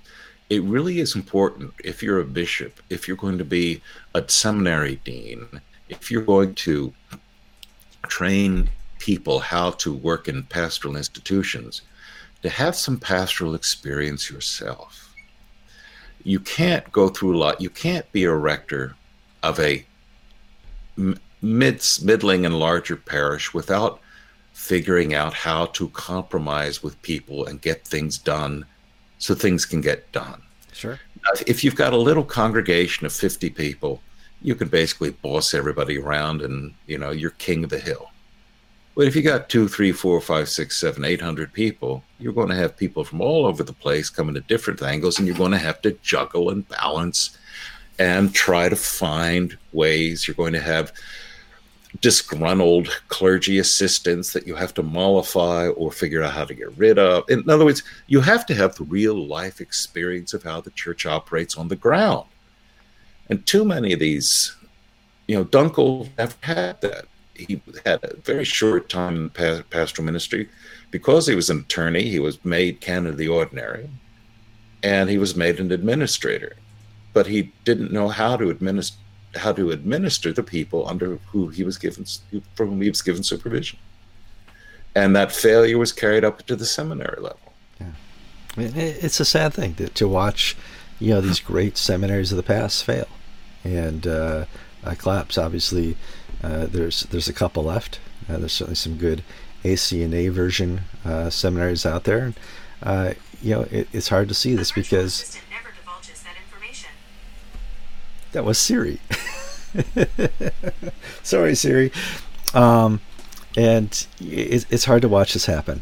it 0.50 0.62
really 0.64 1.00
is 1.00 1.16
important 1.16 1.74
if 1.84 2.04
you're 2.04 2.20
a 2.20 2.26
bishop, 2.26 2.82
if 2.90 3.08
you're 3.08 3.18
going 3.18 3.38
to 3.38 3.46
be 3.46 3.82
a 4.14 4.28
seminary 4.28 4.98
dean, 5.06 5.62
if 5.88 6.12
you're 6.12 6.22
going 6.22 6.56
to 6.56 6.94
train 8.08 8.70
people 9.00 9.40
how 9.40 9.72
to 9.72 9.94
work 9.94 10.28
in 10.28 10.44
pastoral 10.44 10.98
institutions, 10.98 11.82
to 12.42 12.50
have 12.50 12.76
some 12.76 13.00
pastoral 13.00 13.56
experience 13.56 14.30
yourself. 14.30 15.16
You 16.24 16.40
can't 16.40 16.92
go 16.92 17.10
through 17.10 17.38
a 17.38 17.40
lot. 17.40 17.62
You 17.62 17.70
can't 17.70 18.12
be 18.12 18.26
a 18.26 18.36
rector 18.36 18.96
of 19.44 19.60
a 19.60 19.86
mid, 20.96 21.84
middling 22.02 22.46
and 22.46 22.60
larger 22.60 22.96
parish 22.96 23.54
without 23.54 24.00
figuring 24.54 25.14
out 25.14 25.34
how 25.34 25.66
to 25.68 25.90
compromise 25.90 26.84
with 26.84 27.02
people 27.02 27.46
and 27.46 27.62
get 27.62 27.86
things 27.86 28.18
done 28.18 28.66
so 29.18 29.34
things 29.34 29.66
can 29.66 29.82
get 29.82 30.12
done. 30.12 30.42
Sure. 30.74 31.00
If 31.48 31.64
you've 31.64 31.76
got 31.76 31.94
a 31.94 31.98
little 31.98 32.24
congregation 32.24 33.06
of 33.06 33.14
50 33.14 33.50
people, 33.52 34.02
you 34.42 34.56
can 34.56 34.68
basically 34.68 35.12
boss 35.12 35.54
everybody 35.54 35.98
around 35.98 36.42
and, 36.42 36.74
you 36.88 36.98
know, 36.98 37.12
you're 37.12 37.32
king 37.32 37.64
of 37.64 37.70
the 37.70 37.80
hill. 37.80 38.12
But 38.96 39.08
if 39.08 39.16
you 39.16 39.22
got 39.22 39.50
two, 39.50 39.68
three, 39.68 39.92
four, 39.92 40.20
five, 40.20 40.50
six, 40.50 40.78
seven, 40.78 41.06
eight 41.06 41.22
hundred 41.22 41.54
people, 41.54 42.04
you're 42.20 42.34
going 42.34 42.50
to 42.50 42.56
have 42.56 42.76
people 42.76 43.04
from 43.04 43.22
all 43.22 43.46
over 43.46 43.64
the 43.64 43.74
place 43.74 44.10
coming 44.10 44.36
at 44.36 44.48
different 44.48 44.82
angles, 44.82 45.18
and 45.18 45.28
you're 45.28 45.38
going 45.38 45.52
to 45.52 45.58
have 45.58 45.82
to 45.84 45.98
juggle 46.02 46.50
and 46.50 46.68
balance 46.68 47.38
and 48.02 48.34
try 48.34 48.68
to 48.68 48.76
find 48.76 49.56
ways. 49.74 50.28
You're 50.28 50.34
going 50.34 50.54
to 50.54 50.60
have 50.60 50.92
disgruntled 52.00 52.88
clergy 53.10 53.60
assistants 53.60 54.34
that 54.34 54.48
you 54.48 54.56
have 54.56 54.74
to 54.74 54.82
mollify 54.82 55.68
or 55.68 55.92
figure 55.92 56.24
out 56.24 56.34
how 56.34 56.46
to 56.46 56.56
get 56.56 56.76
rid 56.76 56.98
of. 56.98 57.24
In 57.30 57.48
other 57.48 57.64
words, 57.64 57.84
you 58.08 58.20
have 58.22 58.48
to 58.48 58.56
have 58.56 58.74
the 58.74 58.86
real 58.86 59.28
life 59.28 59.62
experience 59.62 60.34
of 60.34 60.42
how 60.42 60.62
the 60.62 60.72
church 60.72 61.06
operates 61.06 61.56
on 61.56 61.68
the 61.68 61.76
ground. 61.76 62.26
And 63.30 63.46
too 63.46 63.64
many 63.64 63.94
of 63.94 64.00
these, 64.00 64.56
you 65.28 65.36
know, 65.36 65.46
Dunkel 65.46 66.10
never 66.18 66.34
had 66.42 66.82
that. 66.82 67.06
He 67.36 67.62
had 67.86 68.04
a 68.04 68.16
very 68.16 68.46
short 68.46 68.90
time 68.90 69.16
in 69.38 69.64
pastoral 69.70 70.06
ministry. 70.08 70.50
Because 70.90 71.28
he 71.28 71.36
was 71.36 71.52
an 71.52 71.60
attorney, 71.60 72.10
he 72.10 72.20
was 72.20 72.44
made 72.44 72.82
canon 72.82 73.12
of 73.12 73.18
the 73.18 73.28
ordinary, 73.28 73.88
and 74.82 75.08
he 75.08 75.20
was 75.20 75.36
made 75.36 75.60
an 75.60 75.72
administrator. 75.72 76.56
But 77.14 77.28
he 77.28 77.52
didn't 77.66 77.92
know 77.92 78.08
how 78.08 78.38
to 78.38 78.50
administer 78.50 78.98
how 79.36 79.54
to 79.54 79.72
administer 79.72 80.34
the 80.34 80.44
people 80.44 80.88
under 80.88 81.18
who 81.28 81.48
he 81.48 81.64
was 81.64 81.78
given 81.78 82.06
for 82.56 82.66
whom 82.66 82.82
he 82.82 82.90
was 82.90 83.02
given 83.02 83.24
supervision. 83.24 83.80
And 84.94 85.16
that 85.16 85.32
failure 85.32 85.78
was 85.78 85.94
carried 85.94 86.26
up 86.26 86.46
to 86.48 86.56
the 86.56 86.66
seminary 86.66 87.22
level. 87.22 87.54
Yeah. 87.80 87.92
It's 88.58 89.22
a 89.22 89.26
sad 89.26 89.54
thing 89.54 89.76
to, 89.76 89.88
to 89.88 90.08
watch 90.08 90.58
you 91.00 91.14
know 91.14 91.22
these 91.22 91.40
great 91.40 91.78
seminaries 91.78 92.32
of 92.32 92.38
the 92.38 92.44
past 92.44 92.84
fail. 92.84 93.08
And 93.64 94.06
uh, 94.06 94.46
collapse 94.98 95.38
obviously 95.38 95.98
uh, 96.44 96.68
there's 96.68 97.04
there's 97.04 97.28
a 97.28 97.34
couple 97.34 97.64
left. 97.64 98.00
Uh, 98.30 98.38
there's 98.38 98.54
certainly 98.54 98.76
some 98.76 98.98
good 98.98 99.24
ACNA 99.64 100.32
version 100.32 100.82
uh, 101.06 101.30
seminaries 101.30 101.86
out 101.86 102.04
there. 102.04 102.34
Uh, 102.84 103.14
you 103.42 103.56
know 103.56 103.62
it, 103.72 103.88
it's 103.94 104.10
hard 104.10 104.28
to 104.28 104.34
see 104.34 104.56
this 104.56 104.72
because 104.72 105.38
that 108.32 108.46
was 108.46 108.58
Siri. 108.58 109.00
Sorry, 111.24 111.56
Siri. 111.56 111.92
Um, 112.54 113.02
and 113.58 114.06
it, 114.20 114.66
it's 114.70 114.86
hard 114.86 115.02
to 115.02 115.10
watch 115.10 115.34
this 115.34 115.46
happen. 115.46 115.82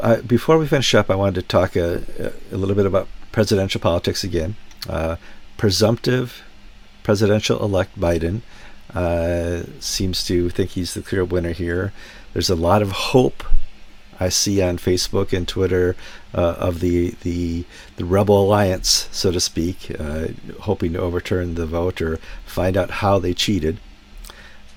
Uh, 0.00 0.20
before 0.22 0.58
we 0.58 0.66
finish 0.66 0.94
up, 0.94 1.10
I 1.10 1.14
wanted 1.14 1.36
to 1.36 1.42
talk 1.42 1.76
a, 1.76 2.32
a 2.52 2.56
little 2.56 2.74
bit 2.74 2.86
about 2.86 3.08
presidential 3.32 3.80
politics 3.80 4.22
again. 4.24 4.56
Uh, 4.88 5.16
presumptive 5.56 6.42
presidential 7.02 7.62
elect 7.62 7.98
Biden 7.98 8.42
uh, 8.94 9.62
seems 9.80 10.24
to 10.24 10.50
think 10.50 10.70
he's 10.70 10.94
the 10.94 11.02
clear 11.02 11.24
winner 11.24 11.52
here. 11.52 11.92
There's 12.32 12.50
a 12.50 12.56
lot 12.56 12.82
of 12.82 12.90
hope 12.90 13.44
I 14.18 14.28
see 14.28 14.62
on 14.62 14.78
Facebook 14.78 15.36
and 15.36 15.46
Twitter 15.46 15.96
uh, 16.34 16.56
of 16.58 16.80
the, 16.80 17.14
the 17.22 17.64
the 17.96 18.04
rebel 18.04 18.42
alliance, 18.42 19.08
so 19.12 19.30
to 19.30 19.40
speak, 19.40 19.94
uh, 19.98 20.28
hoping 20.60 20.92
to 20.92 21.00
overturn 21.00 21.54
the 21.54 21.66
vote 21.66 22.00
or 22.00 22.18
find 22.44 22.76
out 22.76 22.90
how 22.90 23.18
they 23.18 23.34
cheated. 23.34 23.78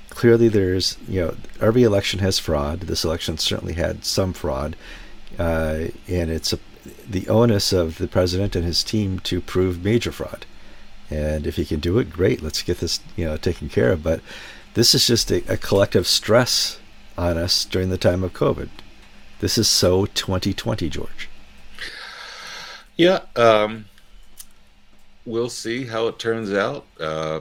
Clearly, 0.10 0.50
there's 0.50 0.98
you 1.08 1.22
know 1.22 1.36
every 1.62 1.84
election 1.84 2.20
has 2.20 2.40
fraud. 2.40 2.82
This 2.82 3.04
election 3.04 3.38
certainly 3.38 3.74
had 3.74 4.06
some 4.06 4.34
fraud, 4.34 4.76
uh, 5.38 5.86
and 6.08 6.30
it's 6.30 6.54
a, 6.54 6.60
the 7.08 7.28
onus 7.28 7.72
of 7.72 7.98
the 7.98 8.08
president 8.08 8.56
and 8.56 8.66
his 8.66 8.84
team 8.84 9.20
to 9.20 9.42
prove 9.42 9.84
major 9.84 10.12
fraud. 10.12 10.46
And 11.10 11.48
if 11.48 11.56
he 11.56 11.66
can 11.66 11.80
do 11.80 11.98
it, 11.98 12.12
great. 12.12 12.42
Let's 12.42 12.62
get 12.62 12.80
this 12.80 13.00
you 13.16 13.26
know 13.26 13.38
taken 13.38 13.70
care 13.70 13.92
of. 13.92 14.04
But 14.04 14.22
this 14.74 14.94
is 14.94 15.08
just 15.08 15.32
a, 15.32 15.44
a 15.52 15.58
collective 15.58 16.08
stress 16.08 16.80
on 17.18 17.38
us 17.38 17.66
during 17.66 17.90
the 17.90 17.98
time 17.98 18.24
of 18.24 18.34
COVID. 18.34 18.70
This 19.40 19.58
is 19.58 19.70
so 19.70 20.06
2020, 20.06 20.90
George. 20.90 21.30
Yeah, 22.98 23.22
um, 23.38 23.86
we'll 25.26 25.50
see 25.50 25.86
how 25.86 26.08
it 26.08 26.20
turns 26.20 26.52
out. 26.52 26.86
Uh, 27.00 27.40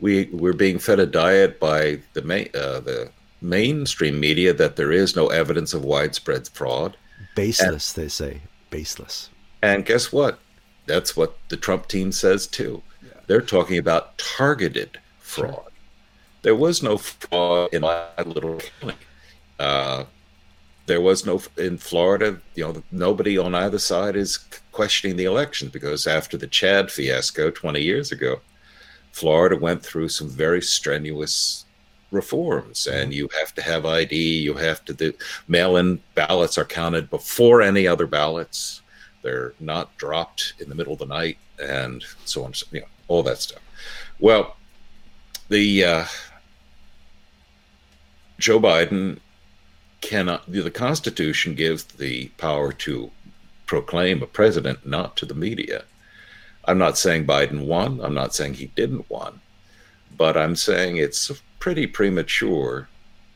we 0.00 0.24
we're 0.32 0.52
being 0.52 0.78
fed 0.78 0.98
a 0.98 1.06
diet 1.06 1.60
by 1.60 2.00
the 2.14 2.22
main 2.22 2.48
uh, 2.54 2.80
the 2.80 3.10
mainstream 3.40 4.18
media 4.18 4.52
that 4.52 4.76
there 4.76 4.90
is 4.90 5.14
no 5.14 5.28
evidence 5.28 5.72
of 5.72 5.84
widespread 5.84 6.48
fraud. 6.48 6.96
Baseless, 7.36 7.96
and, 7.96 8.04
they 8.04 8.08
say. 8.08 8.40
Baseless. 8.70 9.30
And 9.62 9.86
guess 9.86 10.12
what? 10.12 10.40
That's 10.86 11.16
what 11.16 11.36
the 11.48 11.56
Trump 11.56 11.86
team 11.86 12.10
says 12.10 12.46
too. 12.46 12.82
Yeah. 13.02 13.20
They're 13.28 13.40
talking 13.40 13.78
about 13.78 14.18
targeted 14.18 14.98
fraud. 15.20 15.54
Sure. 15.54 15.64
There 16.42 16.56
was 16.56 16.82
no 16.82 16.98
fraud 16.98 17.72
in 17.72 17.82
my 17.82 18.06
little 18.24 18.58
county. 18.80 18.96
Uh, 19.58 20.04
there 20.90 21.00
was 21.00 21.24
no 21.24 21.40
in 21.56 21.78
Florida. 21.78 22.40
You 22.56 22.64
know, 22.64 22.82
nobody 22.90 23.38
on 23.38 23.54
either 23.54 23.78
side 23.78 24.16
is 24.16 24.38
questioning 24.72 25.16
the 25.16 25.24
election 25.24 25.68
because 25.68 26.08
after 26.08 26.36
the 26.36 26.48
Chad 26.48 26.90
fiasco 26.90 27.48
20 27.48 27.80
years 27.80 28.10
ago, 28.10 28.40
Florida 29.12 29.56
went 29.56 29.84
through 29.84 30.08
some 30.08 30.28
very 30.28 30.60
strenuous 30.60 31.64
reforms, 32.10 32.88
and 32.88 33.14
you 33.14 33.28
have 33.38 33.54
to 33.54 33.62
have 33.62 33.86
ID. 33.86 34.16
You 34.40 34.54
have 34.54 34.84
to 34.86 34.92
do 34.92 35.12
mail-in 35.46 36.00
ballots 36.16 36.58
are 36.58 36.64
counted 36.64 37.08
before 37.08 37.62
any 37.62 37.86
other 37.86 38.08
ballots. 38.08 38.82
They're 39.22 39.54
not 39.60 39.96
dropped 39.96 40.54
in 40.58 40.68
the 40.68 40.74
middle 40.74 40.94
of 40.94 40.98
the 40.98 41.06
night, 41.06 41.38
and 41.62 42.04
so 42.24 42.42
on. 42.42 42.52
You 42.72 42.80
know, 42.80 42.86
all 43.06 43.22
that 43.22 43.38
stuff. 43.38 43.62
Well, 44.18 44.56
the 45.50 45.84
uh, 45.84 46.04
Joe 48.40 48.58
Biden 48.58 49.20
cannot 50.10 50.50
the 50.50 50.72
constitution 50.72 51.54
gives 51.54 51.84
the 51.84 52.26
power 52.36 52.72
to 52.72 53.12
proclaim 53.66 54.20
a 54.20 54.26
president 54.26 54.84
not 54.84 55.16
to 55.16 55.24
the 55.24 55.40
media. 55.46 55.84
I'm 56.64 56.78
not 56.78 56.98
saying 56.98 57.28
biden 57.28 57.64
won. 57.66 58.00
I'm 58.00 58.12
not 58.22 58.34
saying 58.34 58.54
he 58.54 58.66
didn't 58.80 59.08
won. 59.08 59.40
But 60.22 60.36
i'm 60.36 60.56
saying 60.56 60.96
it's 60.96 61.30
pretty 61.60 61.86
premature 61.86 62.88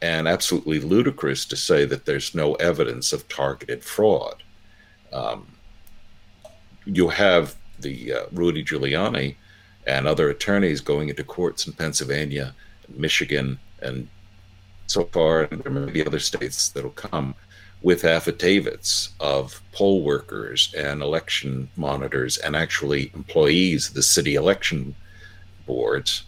and 0.02 0.26
absolutely 0.26 0.80
ludicrous 0.80 1.44
to 1.46 1.56
say 1.56 1.84
that 1.84 2.06
there's 2.06 2.34
no 2.34 2.54
evidence 2.54 3.12
of 3.12 3.28
targeted 3.28 3.84
fraud. 3.84 4.42
Um, 5.12 5.46
you 6.84 7.08
have 7.08 7.54
the 7.78 7.96
uh, 8.14 8.24
rudy 8.32 8.64
giuliani 8.64 9.36
and 9.86 10.08
other 10.08 10.28
attorneys 10.28 10.80
going 10.80 11.08
into 11.08 11.22
courts 11.22 11.66
in 11.66 11.72
pennsylvania 11.72 12.54
and 12.86 12.96
michigan 12.96 13.58
and 13.80 14.08
so 14.86 15.04
far, 15.04 15.42
and 15.42 15.62
there 15.62 15.72
may 15.72 15.90
be 15.90 16.06
other 16.06 16.18
states 16.18 16.68
that'll 16.68 16.90
come 16.90 17.34
with 17.82 18.04
affidavits 18.04 19.10
of 19.20 19.60
poll 19.72 20.02
workers 20.02 20.72
and 20.76 21.02
election 21.02 21.68
monitors 21.76 22.38
and 22.38 22.56
actually 22.56 23.10
employees 23.14 23.88
of 23.88 23.94
the 23.94 24.02
city 24.02 24.34
election 24.34 24.94
boards 25.66 26.24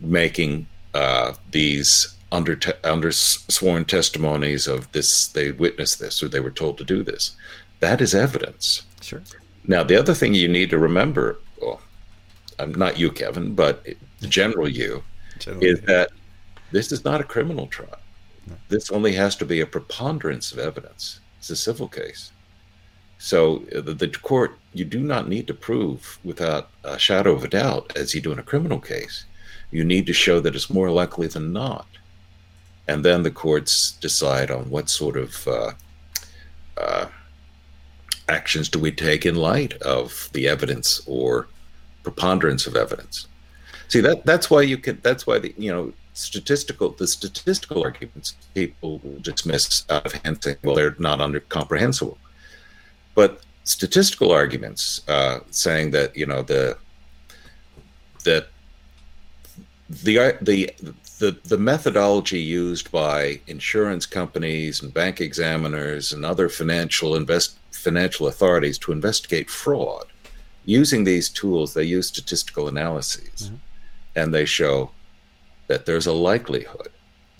making 0.00 0.66
uh, 0.92 1.32
these 1.50 2.14
under 2.32 2.56
te- 2.56 2.72
under 2.84 3.10
sworn 3.12 3.84
testimonies 3.84 4.66
of 4.66 4.90
this 4.92 5.28
they 5.28 5.52
witnessed 5.52 5.98
this 5.98 6.22
or 6.22 6.28
they 6.28 6.40
were 6.40 6.50
told 6.50 6.76
to 6.76 6.84
do 6.84 7.02
this. 7.02 7.36
That 7.80 8.00
is 8.00 8.14
evidence. 8.14 8.82
Sure. 9.00 9.22
Now 9.66 9.82
the 9.82 9.96
other 9.96 10.14
thing 10.14 10.34
you 10.34 10.48
need 10.48 10.70
to 10.70 10.78
remember 10.78 11.38
well 11.60 11.80
i'm 12.58 12.74
not 12.74 12.98
you 12.98 13.10
kevin 13.10 13.54
but 13.54 13.84
the 14.20 14.26
general 14.26 14.68
you 14.68 15.02
general, 15.38 15.64
is 15.64 15.80
that 15.82 16.10
this 16.72 16.92
is 16.92 17.04
not 17.04 17.20
a 17.20 17.24
criminal 17.24 17.66
trial. 17.66 17.98
No. 18.46 18.54
This 18.68 18.90
only 18.90 19.12
has 19.12 19.36
to 19.36 19.44
be 19.44 19.60
a 19.60 19.66
preponderance 19.66 20.52
of 20.52 20.58
evidence. 20.58 21.20
It's 21.38 21.50
a 21.50 21.56
civil 21.56 21.88
case. 21.88 22.30
So 23.18 23.62
uh, 23.74 23.80
the, 23.80 23.94
the, 23.94 24.08
court, 24.08 24.58
you 24.74 24.84
do 24.84 25.00
not 25.00 25.28
need 25.28 25.46
to 25.46 25.54
prove 25.54 26.18
without 26.22 26.70
a 26.84 26.98
shadow 26.98 27.32
of 27.32 27.44
a 27.44 27.48
doubt, 27.48 27.92
as 27.96 28.14
you 28.14 28.20
do 28.20 28.32
in 28.32 28.38
a 28.38 28.44
criminal 28.44 28.78
case. 28.78 29.24
You 29.70 29.84
need 29.84 30.06
to 30.06 30.12
show 30.12 30.40
that 30.40 30.54
it's 30.54 30.70
more 30.70 30.90
likely 30.90 31.26
than 31.26 31.52
not. 31.52 31.86
And 32.88 33.04
then 33.04 33.22
the 33.22 33.30
courts 33.30 33.92
decide 33.92 34.50
on 34.50 34.70
what 34.70 34.88
sort 34.88 35.16
of 35.16 35.48
uh, 35.48 35.72
uh, 36.76 37.06
actions 38.28 38.68
do 38.68 38.78
we 38.78 38.92
take 38.92 39.26
in 39.26 39.34
light 39.34 39.74
of 39.82 40.28
the 40.32 40.46
evidence 40.46 41.00
or 41.06 41.48
preponderance 42.02 42.66
of 42.66 42.76
evidence? 42.76 43.26
See 43.88 44.00
that 44.00 44.24
that's 44.24 44.50
why 44.50 44.62
you 44.62 44.78
can 44.78 44.98
that's 45.02 45.26
why 45.26 45.38
the 45.38 45.54
you 45.56 45.72
know 45.72 45.92
statistical 46.16 46.90
the 46.90 47.06
statistical 47.06 47.82
arguments 47.82 48.34
people 48.54 49.00
dismiss 49.20 49.84
out 49.90 50.06
of 50.06 50.12
hand 50.14 50.42
saying 50.42 50.56
well 50.62 50.74
they're 50.74 50.96
not 50.98 51.20
under 51.20 51.40
comprehensible, 51.40 52.18
but 53.14 53.42
statistical 53.64 54.32
arguments 54.32 55.06
uh, 55.08 55.40
saying 55.50 55.90
that 55.90 56.16
you 56.16 56.26
know 56.26 56.42
the 56.42 56.76
that 58.24 58.48
the 59.90 60.36
the 60.40 60.70
the 61.18 61.36
the 61.44 61.58
methodology 61.58 62.40
used 62.40 62.90
by 62.90 63.40
insurance 63.46 64.06
companies 64.06 64.82
and 64.82 64.92
bank 64.94 65.20
examiners 65.20 66.12
and 66.12 66.24
other 66.24 66.48
financial 66.48 67.14
invest 67.14 67.56
financial 67.70 68.26
authorities 68.26 68.78
to 68.78 68.90
investigate 68.90 69.48
fraud 69.50 70.06
using 70.64 71.04
these 71.04 71.28
tools 71.28 71.74
they 71.74 71.84
use 71.84 72.08
statistical 72.08 72.68
analyses 72.68 73.42
mm-hmm. 73.44 73.56
and 74.16 74.34
they 74.34 74.44
show 74.44 74.90
that 75.66 75.86
there's 75.86 76.06
a 76.06 76.12
likelihood. 76.12 76.88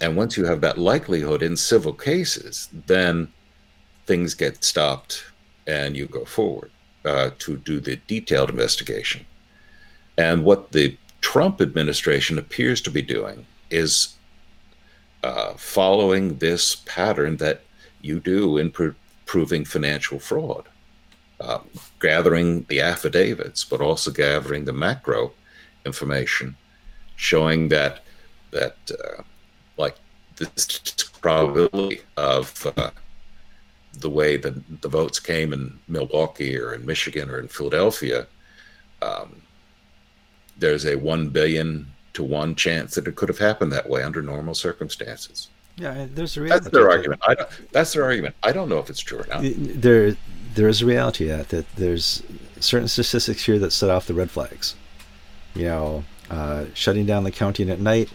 And 0.01 0.17
once 0.17 0.37
you 0.37 0.45
have 0.45 0.61
that 0.61 0.79
likelihood 0.79 1.43
in 1.43 1.57
civil 1.57 1.93
cases 1.93 2.69
then 2.87 3.29
things 4.07 4.35
get 4.35 4.65
stopped 4.65 5.25
and 5.67 5.97
you 5.97 6.07
go 6.07 6.25
forward 6.25 6.71
uh, 7.05 7.31
to 7.39 7.57
do 7.59 7.81
the 7.81 7.97
detailed 8.07 8.51
investigation. 8.51 9.27
And 10.17 10.45
what 10.45 10.73
the 10.73 10.97
Trump 11.21 11.61
administration 11.61 12.39
appears 12.39 12.81
to 12.83 12.91
be 12.91 13.03
doing 13.03 13.47
is 13.71 14.15
uh, 15.23 15.55
following 15.55 16.39
this 16.39 16.77
pattern 16.87 17.37
that 17.39 17.63
you 18.01 18.21
do 18.21 18.59
in 18.59 18.71
pr- 18.71 18.91
proving 19.25 19.65
financial 19.65 20.19
fraud, 20.19 20.65
uh, 21.41 21.59
gathering 22.01 22.65
the 22.69 22.81
affidavits, 22.81 23.65
but 23.65 23.81
also 23.81 24.11
gathering 24.11 24.65
the 24.65 24.73
macro 24.73 25.33
information, 25.85 26.57
showing 27.17 27.69
that 27.69 28.05
that 28.57 28.77
uh, 28.91 29.23
like 29.77 29.97
this 30.37 30.67
probability 31.21 32.01
of 32.17 32.67
uh, 32.77 32.91
the 34.01 34.11
way 34.11 34.37
the 34.37 34.63
the 34.81 34.89
votes 34.89 35.19
came 35.21 35.53
in 35.53 35.79
Milwaukee 35.89 36.59
or 36.59 36.75
in 36.75 36.85
Michigan 36.85 37.31
or 37.31 37.39
in 37.39 37.49
Philadelphia. 37.49 38.27
Um, 39.03 39.43
there's 40.59 40.87
a 40.87 40.97
one 40.97 41.29
billion 41.29 41.87
to 42.15 42.23
one 42.23 42.55
chance 42.55 42.95
that 42.95 43.07
it 43.07 43.15
could 43.17 43.29
have 43.29 43.39
happened 43.39 43.73
that 43.73 43.89
way 43.89 44.03
under 44.03 44.23
normal 44.23 44.55
circumstances. 44.55 45.49
Yeah, 45.77 46.07
there's 46.15 46.37
a 46.39 46.41
reality. 46.41 46.65
That's 46.65 46.75
their 46.75 46.91
argument. 46.91 47.21
I 47.29 47.35
don't, 47.35 47.49
that's 47.73 47.93
their 47.93 48.05
argument. 48.05 48.35
I 48.43 48.53
don't 48.53 48.71
know 48.71 48.79
if 48.79 48.89
it's 48.89 49.01
true 49.01 49.19
or 49.19 49.27
not. 49.27 49.43
There, 49.43 50.17
there 50.55 50.69
is 50.69 50.81
a 50.81 50.87
reality 50.87 51.27
that 51.27 51.51
that 51.51 51.67
there's 51.77 52.23
certain 52.61 52.89
statistics 52.89 53.45
here 53.45 53.59
that 53.59 53.73
set 53.73 53.91
off 53.91 54.07
the 54.07 54.15
red 54.15 54.31
flags. 54.31 54.75
You 55.55 55.65
know, 55.65 56.05
uh, 56.31 56.65
shutting 56.73 57.05
down 57.05 57.25
the 57.25 57.31
counting 57.31 57.69
at 57.69 57.81
night, 57.81 58.09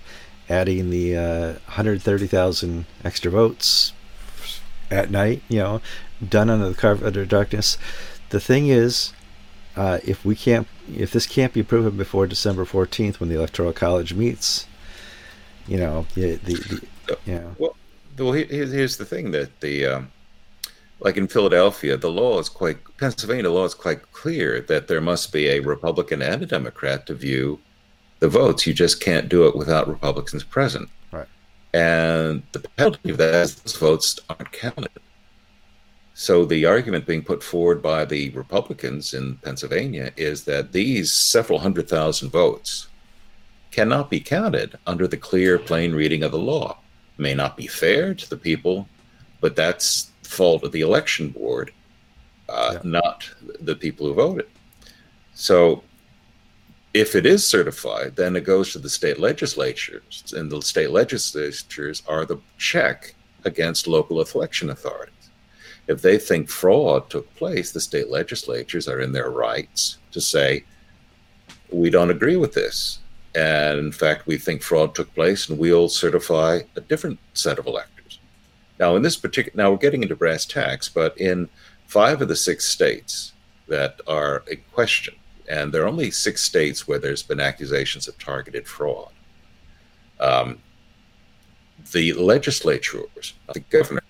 adding 0.52 0.90
the 0.90 1.16
uh, 1.16 1.48
130,000 1.66 2.86
extra 3.04 3.32
votes 3.32 3.94
at 4.90 5.10
night. 5.10 5.42
You 5.50 5.60
know, 5.60 5.82
done 6.28 6.50
under 6.50 6.70
the 6.70 6.76
cover 6.76 7.08
of 7.08 7.30
darkness. 7.30 7.78
The 8.30 8.40
thing 8.40 8.68
is, 8.68 9.14
uh, 9.76 10.00
if 10.06 10.26
we 10.26 10.36
can't, 10.36 10.68
if 10.94 11.12
this 11.12 11.26
can't 11.26 11.54
be 11.54 11.64
proven 11.64 11.98
before 11.98 12.28
December 12.28 12.66
14th 12.66 13.20
when 13.20 13.30
the 13.30 13.36
Electoral 13.36 13.74
College 13.74 14.14
meets, 14.14 14.68
you 15.68 15.78
know, 15.78 16.06
the, 16.16 16.36
the, 16.36 16.54
the 16.54 17.18
yeah. 17.26 17.48
Well, 17.58 17.76
well, 18.18 18.34
here's 18.34 18.98
the 18.98 19.06
thing 19.06 19.32
that 19.32 19.62
the, 19.62 19.86
um, 19.86 20.12
like 21.00 21.18
in 21.18 21.28
Philadelphia, 21.28 21.98
the 21.98 22.12
law 22.12 22.40
is 22.40 22.50
quite 22.50 22.78
Pennsylvania 22.98 23.50
law 23.50 23.66
is 23.66 23.74
quite 23.74 24.12
clear 24.12 24.62
that 24.62 24.88
there 24.88 25.02
must 25.02 25.34
be 25.34 25.48
a 25.48 25.60
Republican 25.60 26.22
and 26.22 26.44
a 26.44 26.46
Democrat 26.46 27.08
to 27.08 27.16
view 27.16 27.60
the 28.22 28.30
votes. 28.30 28.66
You 28.66 28.74
just 28.74 29.02
can't 29.02 29.28
do 29.28 29.46
it 29.48 29.56
without 29.56 29.90
Republicans 29.90 30.44
present. 30.46 30.90
Right. 31.12 31.28
And 31.74 32.44
the 32.54 32.60
penalty 32.60 33.10
of 33.10 33.18
that 33.18 33.34
is 33.34 33.56
those 33.56 33.76
votes 33.76 34.20
aren't 34.30 34.52
counted. 34.54 34.92
So 36.14 36.46
the 36.46 36.66
argument 36.66 37.08
being 37.08 37.24
put 37.24 37.44
forward 37.44 37.82
by 37.82 38.06
the 38.06 38.30
Republicans 38.30 39.14
in 39.14 39.38
Pennsylvania 39.38 40.12
is 40.16 40.44
that 40.46 40.72
these 40.72 41.12
several 41.12 41.60
hundred 41.60 41.90
thousand 41.90 42.30
votes 42.30 42.88
cannot 43.72 44.10
be 44.10 44.20
counted 44.20 44.78
under 44.86 45.08
the 45.08 45.18
clear, 45.18 45.58
plain 45.58 45.94
reading 45.94 46.24
of 46.24 46.32
the 46.32 46.38
law. 46.38 46.78
It 47.18 47.22
may 47.22 47.34
not 47.34 47.58
be 47.58 47.66
fair 47.66 48.14
to 48.14 48.30
the 48.30 48.38
people, 48.38 48.88
but 49.40 49.56
that's 49.56 50.12
the 50.22 50.30
fault 50.30 50.64
of 50.64 50.72
the 50.74 50.82
election 50.82 51.30
board, 51.30 51.72
uh, 52.50 52.74
yeah. 52.74 52.80
not 52.84 53.28
the 53.60 53.76
people 53.76 54.06
who 54.06 54.14
voted. 54.14 54.48
So 55.34 55.82
if 56.94 57.16
it 57.16 57.26
is 57.26 57.46
certified, 57.46 58.16
then 58.16 58.36
it 58.36 58.44
goes 58.44 58.74
to 58.74 58.80
the 58.80 58.90
state 58.90 59.20
legislatures, 59.20 60.34
and 60.36 60.52
the 60.52 60.62
state 60.62 60.92
legislatures 60.92 62.04
are 62.08 62.26
the 62.26 62.40
check 62.58 63.16
against 63.46 63.88
local 63.88 64.22
election 64.22 64.70
authorities. 64.70 65.30
If 65.88 66.02
they 66.02 66.18
think 66.18 66.50
fraud 66.50 67.10
took 67.10 67.34
place, 67.36 67.72
the 67.72 67.80
state 67.80 68.10
legislatures 68.10 68.88
are 68.88 69.00
in 69.00 69.12
their 69.12 69.30
rights 69.30 69.98
to 70.12 70.22
say, 70.22 70.64
we 71.72 71.90
don't 71.90 72.12
agree 72.12 72.36
with 72.36 72.54
this. 72.54 73.00
And 73.34 73.80
in 73.80 73.92
fact, 73.92 74.28
we 74.28 74.38
think 74.38 74.62
fraud 74.62 74.94
took 74.94 75.14
place 75.16 75.50
and 75.50 75.58
we'll 75.58 75.90
certify 75.90 76.60
a 76.76 76.82
different 76.82 77.20
set 77.34 77.58
of 77.58 77.66
electors. 77.66 78.20
Now, 78.80 78.96
in 78.96 79.02
this 79.02 79.16
particular, 79.16 79.56
now 79.56 79.72
we're 79.72 79.78
getting 79.78 80.04
into 80.04 80.16
brass 80.16 80.46
tacks, 80.46 80.90
but 80.90 81.18
in 81.20 81.50
five 81.88 82.22
of 82.22 82.28
the 82.28 82.36
six 82.36 82.66
states 82.66 83.34
that 83.68 84.02
are 84.08 84.44
in 84.50 84.60
question, 84.74 85.16
and 85.52 85.74
there 85.74 85.84
are 85.84 85.88
only 85.88 86.10
six 86.10 86.42
states 86.42 86.88
where 86.88 86.98
there's 86.98 87.24
been 87.24 87.42
accusations 87.42 88.08
of 88.08 88.18
targeted 88.18 88.66
fraud. 88.66 89.12
Um, 90.18 90.60
the 91.92 92.14
legislatures, 92.14 93.34
the 93.54 93.60
governor, 93.60 94.02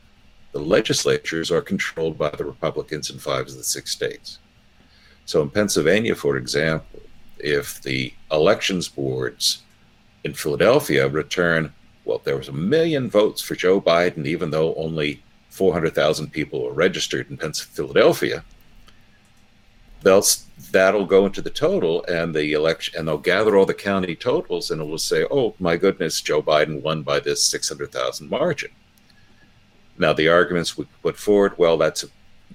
the 0.51 0.60
legislatures 0.60 1.49
are 1.49 1.62
controlled 1.62 2.15
by 2.15 2.30
the 2.30 2.45
Republicans 2.45 3.10
in 3.10 3.17
five 3.17 3.47
of 3.47 3.56
the 3.56 3.63
six 3.63 3.89
states. 3.89 4.38
So 5.25 5.41
in 5.41 5.49
Pennsylvania, 5.49 6.13
for 6.13 6.38
example, 6.38 6.99
if 7.39 7.82
the 7.82 8.13
elections 8.32 8.88
boards 8.88 9.63
in 10.23 10.36
Philadelphia 10.36 11.08
return, 11.08 11.73
well, 12.06 12.21
there 12.23 12.38
was 12.38 12.49
a 12.49 12.54
million 12.54 13.10
votes 13.10 13.41
for 13.41 13.56
Joe 13.56 13.82
Biden, 13.82 14.27
even 14.27 14.51
though 14.51 14.75
only 14.75 15.23
400,000 15.49 16.32
people 16.32 16.62
were 16.63 16.73
registered 16.73 17.32
in 17.32 17.38
Philadelphia, 17.54 18.43
they'll 20.02 20.24
that'll 20.72 21.06
go 21.06 21.26
into 21.26 21.42
the 21.42 21.50
total 21.50 22.04
and 22.06 22.34
the 22.34 22.54
election 22.54 22.98
and 22.98 23.08
they'll 23.08 23.18
gather 23.18 23.58
all 23.58 23.66
the 23.66 23.74
county 23.74 24.16
totals 24.16 24.72
and 24.72 24.82
it 24.82 24.86
will 24.86 24.98
say 24.98 25.26
oh 25.32 25.54
my 25.60 25.76
goodness 25.76 26.22
joe 26.22 26.42
biden 26.42 26.82
won 26.82 27.04
by 27.04 27.20
this 27.20 27.44
600000 27.44 28.30
margin 28.30 28.72
now, 30.02 30.14
the 30.14 30.30
arguments 30.30 30.76
we 30.76 30.86
put 31.04 31.16
forward, 31.16 31.54
well, 31.60 31.78
that's 31.78 32.04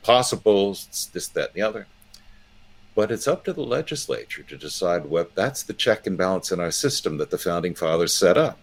possible, 0.02 0.72
it's 0.72 1.06
this, 1.06 1.28
that, 1.28 1.50
and 1.50 1.54
the 1.54 1.62
other. 1.62 1.86
But 2.96 3.12
it's 3.12 3.28
up 3.28 3.44
to 3.44 3.52
the 3.52 3.62
legislature 3.62 4.42
to 4.42 4.56
decide 4.56 5.04
what 5.04 5.36
that's 5.36 5.62
the 5.62 5.72
check 5.72 6.08
and 6.08 6.18
balance 6.18 6.50
in 6.50 6.58
our 6.58 6.72
system 6.72 7.18
that 7.18 7.30
the 7.30 7.38
founding 7.38 7.76
fathers 7.76 8.14
set 8.14 8.36
up. 8.36 8.58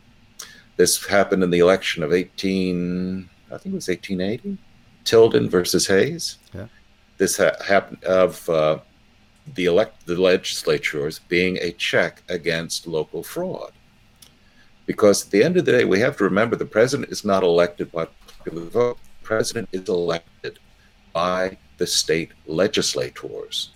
This 0.76 1.06
happened 1.06 1.44
in 1.44 1.50
the 1.50 1.60
election 1.60 2.04
of 2.04 2.12
18, 2.12 3.30
I 3.48 3.58
think 3.58 3.74
it 3.74 3.76
was 3.76 3.88
1880, 3.88 4.58
Tilden 5.06 5.50
versus 5.50 5.88
Hayes. 5.88 6.40
Yeah. 6.54 6.68
This 7.18 7.38
ha- 7.38 7.56
happened 7.66 8.04
of 8.04 8.50
uh, 8.50 8.80
the 9.56 9.66
elect 9.66 10.06
the 10.06 10.20
legislatures 10.20 11.20
being 11.20 11.58
a 11.58 11.72
check 11.72 12.24
against 12.30 12.88
local 12.88 13.24
fraud. 13.24 13.72
Because 14.86 15.26
at 15.26 15.32
the 15.32 15.44
end 15.44 15.58
of 15.58 15.66
the 15.66 15.72
day, 15.72 15.86
we 15.86 16.00
have 16.00 16.18
to 16.18 16.24
remember 16.24 16.56
the 16.56 16.66
president 16.66 17.12
is 17.12 17.24
not 17.24 17.44
elected 17.44 17.92
by 17.92 18.08
popular 18.28 18.66
vote. 18.66 18.98
The 19.22 19.26
president 19.26 19.70
is 19.72 19.88
elected 19.88 20.60
by 21.14 21.58
the 21.78 21.88
state 21.88 22.32
legislators 22.46 23.70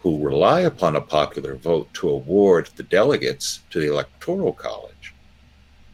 who 0.00 0.24
rely 0.24 0.60
upon 0.60 0.96
a 0.96 1.00
popular 1.00 1.54
vote 1.56 1.92
to 1.94 2.08
award 2.08 2.70
the 2.76 2.82
delegates 2.82 3.60
to 3.70 3.80
the 3.80 3.88
electoral 3.88 4.52
college. 4.52 5.14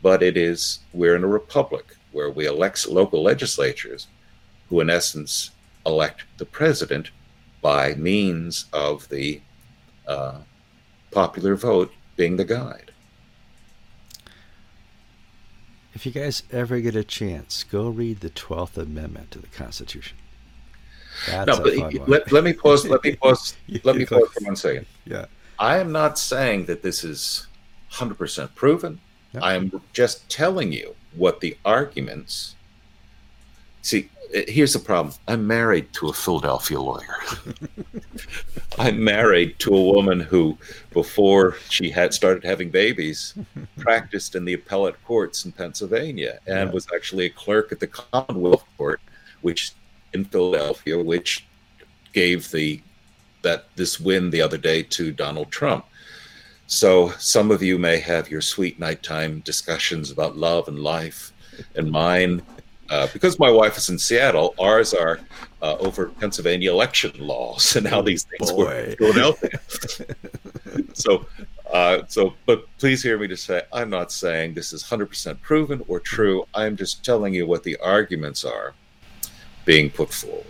But 0.02 0.22
it 0.22 0.36
is, 0.36 0.80
we're 0.92 1.16
in 1.16 1.24
a 1.24 1.28
republic 1.28 1.96
where 2.12 2.30
we 2.30 2.46
elect 2.46 2.88
local 2.88 3.22
legislatures 3.22 4.06
who, 4.68 4.80
in 4.80 4.90
essence, 4.90 5.50
elect 5.86 6.24
the 6.38 6.44
president 6.44 7.10
by 7.62 7.94
means 7.94 8.66
of 8.72 9.08
the 9.08 9.40
uh, 10.06 10.38
popular 11.10 11.54
vote 11.54 11.92
being 12.16 12.36
the 12.36 12.44
guide. 12.44 12.92
If 15.94 16.04
you 16.04 16.12
guys 16.12 16.42
ever 16.52 16.78
get 16.80 16.94
a 16.94 17.04
chance, 17.04 17.64
go 17.64 17.88
read 17.88 18.20
the 18.20 18.28
Twelfth 18.28 18.76
Amendment 18.76 19.30
to 19.30 19.38
the 19.38 19.46
Constitution. 19.46 20.18
That's 21.26 21.46
no, 21.46 21.64
but 21.64 22.08
let, 22.08 22.30
let 22.30 22.44
me 22.44 22.52
pause. 22.52 22.86
Let 22.86 23.02
me 23.02 23.16
pause. 23.22 23.56
let 23.82 23.96
me 23.96 24.04
pause 24.04 24.28
for 24.34 24.44
one 24.44 24.56
second. 24.56 24.84
Yeah, 25.06 25.24
I 25.58 25.78
am 25.78 25.92
not 25.92 26.18
saying 26.18 26.66
that 26.66 26.82
this 26.82 27.02
is 27.02 27.46
hundred 27.88 28.18
percent 28.18 28.54
proven. 28.54 29.00
No. 29.32 29.40
I 29.40 29.54
am 29.54 29.80
just 29.94 30.28
telling 30.28 30.70
you 30.70 30.94
what 31.14 31.40
the 31.40 31.56
arguments. 31.64 32.56
See, 33.80 34.10
Uh, 34.34 34.40
here's 34.48 34.72
the 34.72 34.78
problem 34.78 35.14
I'm 35.28 35.46
married 35.46 35.92
to 35.94 36.08
a 36.08 36.12
Philadelphia 36.12 36.80
lawyer. 36.80 37.16
I'm 38.78 39.02
married 39.02 39.58
to 39.60 39.74
a 39.74 39.82
woman 39.82 40.20
who, 40.20 40.58
before 40.92 41.56
she 41.70 41.90
had 41.90 42.12
started 42.12 42.44
having 42.44 42.70
babies, 42.70 43.34
practiced 43.78 44.34
in 44.34 44.44
the 44.44 44.54
appellate 44.54 45.02
courts 45.04 45.44
in 45.44 45.52
Pennsylvania 45.52 46.40
and 46.46 46.68
yeah. 46.68 46.74
was 46.74 46.86
actually 46.94 47.26
a 47.26 47.30
clerk 47.30 47.72
at 47.72 47.80
the 47.80 47.86
Commonwealth 47.86 48.64
Court, 48.76 49.00
which 49.40 49.72
in 50.12 50.24
Philadelphia, 50.24 51.02
which 51.02 51.46
gave 52.12 52.50
the 52.50 52.80
that 53.42 53.66
this 53.76 54.00
win 54.00 54.30
the 54.30 54.40
other 54.40 54.58
day 54.58 54.82
to 54.82 55.12
Donald 55.12 55.50
Trump. 55.52 55.84
So 56.66 57.10
some 57.18 57.52
of 57.52 57.62
you 57.62 57.78
may 57.78 57.98
have 58.00 58.28
your 58.28 58.40
sweet 58.40 58.80
nighttime 58.80 59.40
discussions 59.40 60.10
about 60.10 60.36
love 60.36 60.66
and 60.66 60.80
life, 60.80 61.32
and 61.76 61.90
mine 61.90 62.42
uh, 62.90 63.08
because 63.12 63.38
my 63.38 63.50
wife 63.50 63.76
is 63.76 63.88
in 63.88 63.98
Seattle, 63.98 64.54
ours 64.58 64.94
are 64.94 65.20
uh, 65.62 65.76
over 65.78 66.08
Pennsylvania 66.08 66.70
election 66.70 67.12
laws 67.18 67.76
and 67.76 67.86
how 67.86 68.02
these 68.02 68.24
things 68.24 68.52
Boy. 68.52 68.58
work 68.58 68.88
in 68.88 68.96
Philadelphia. 68.96 69.60
so, 70.94 71.26
uh, 71.72 72.02
so, 72.08 72.34
but 72.44 72.66
please 72.78 73.02
hear 73.02 73.18
me 73.18 73.26
to 73.28 73.36
say, 73.36 73.62
I'm 73.72 73.90
not 73.90 74.12
saying 74.12 74.54
this 74.54 74.72
is 74.72 74.84
100% 74.84 75.40
proven 75.40 75.84
or 75.88 76.00
true. 76.00 76.46
I'm 76.54 76.76
just 76.76 77.04
telling 77.04 77.34
you 77.34 77.46
what 77.46 77.62
the 77.62 77.76
arguments 77.78 78.44
are 78.44 78.74
being 79.64 79.90
put 79.90 80.12
forward. 80.12 80.44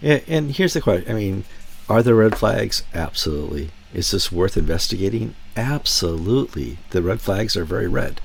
Yeah, 0.00 0.20
and 0.26 0.50
here's 0.50 0.72
the 0.72 0.80
question. 0.80 1.10
I 1.10 1.14
mean, 1.14 1.44
are 1.88 2.02
there 2.02 2.14
red 2.14 2.36
flags? 2.36 2.82
Absolutely. 2.94 3.70
Is 3.94 4.10
this 4.10 4.32
worth 4.32 4.56
investigating? 4.56 5.34
Absolutely. 5.56 6.78
The 6.90 7.02
red 7.02 7.20
flags 7.20 7.56
are 7.56 7.64
very 7.64 7.86
red. 7.86 8.20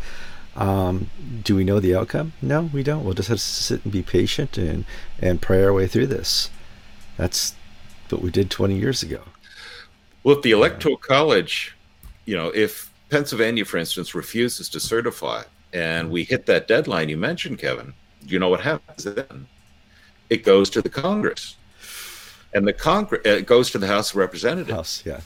Um, 0.57 1.09
do 1.43 1.55
we 1.55 1.63
know 1.63 1.79
the 1.79 1.95
outcome? 1.95 2.33
No, 2.41 2.63
we 2.73 2.81
don't. 2.81 3.05
We'll 3.05 3.13
just 3.13 3.29
have 3.29 3.37
to 3.37 3.43
sit 3.43 3.83
and 3.83 3.93
be 3.93 4.01
patient 4.01 4.57
and, 4.57 4.85
and 5.21 5.41
pray 5.41 5.63
our 5.63 5.71
way 5.71 5.87
through 5.87 6.07
this. 6.07 6.49
That's 7.15 7.55
what 8.09 8.21
we 8.21 8.31
did 8.31 8.49
20 8.49 8.75
years 8.75 9.03
ago. 9.03 9.21
Well, 10.23 10.37
if 10.37 10.41
the 10.41 10.51
Electoral 10.51 10.97
College, 10.97 11.75
you 12.25 12.35
know, 12.35 12.47
if 12.49 12.91
Pennsylvania, 13.09 13.65
for 13.65 13.77
instance, 13.77 14.15
refuses 14.15 14.67
to 14.69 14.79
certify 14.79 15.43
and 15.73 16.09
we 16.09 16.23
hit 16.23 16.47
that 16.47 16.67
deadline 16.67 17.09
you 17.09 17.17
mentioned, 17.17 17.59
Kevin, 17.59 17.93
you 18.25 18.39
know 18.39 18.49
what 18.49 18.61
happens 18.61 19.03
then? 19.03 19.47
It 20.29 20.43
goes 20.43 20.69
to 20.71 20.81
the 20.81 20.89
Congress. 20.89 21.55
And 22.53 22.67
the 22.67 22.73
Congress 22.73 23.21
it 23.25 23.45
goes 23.45 23.69
to 23.71 23.77
the 23.77 23.87
House 23.87 24.11
of 24.11 24.17
Representatives. 24.17 24.71
House, 24.71 25.03
yeah. 25.05 25.21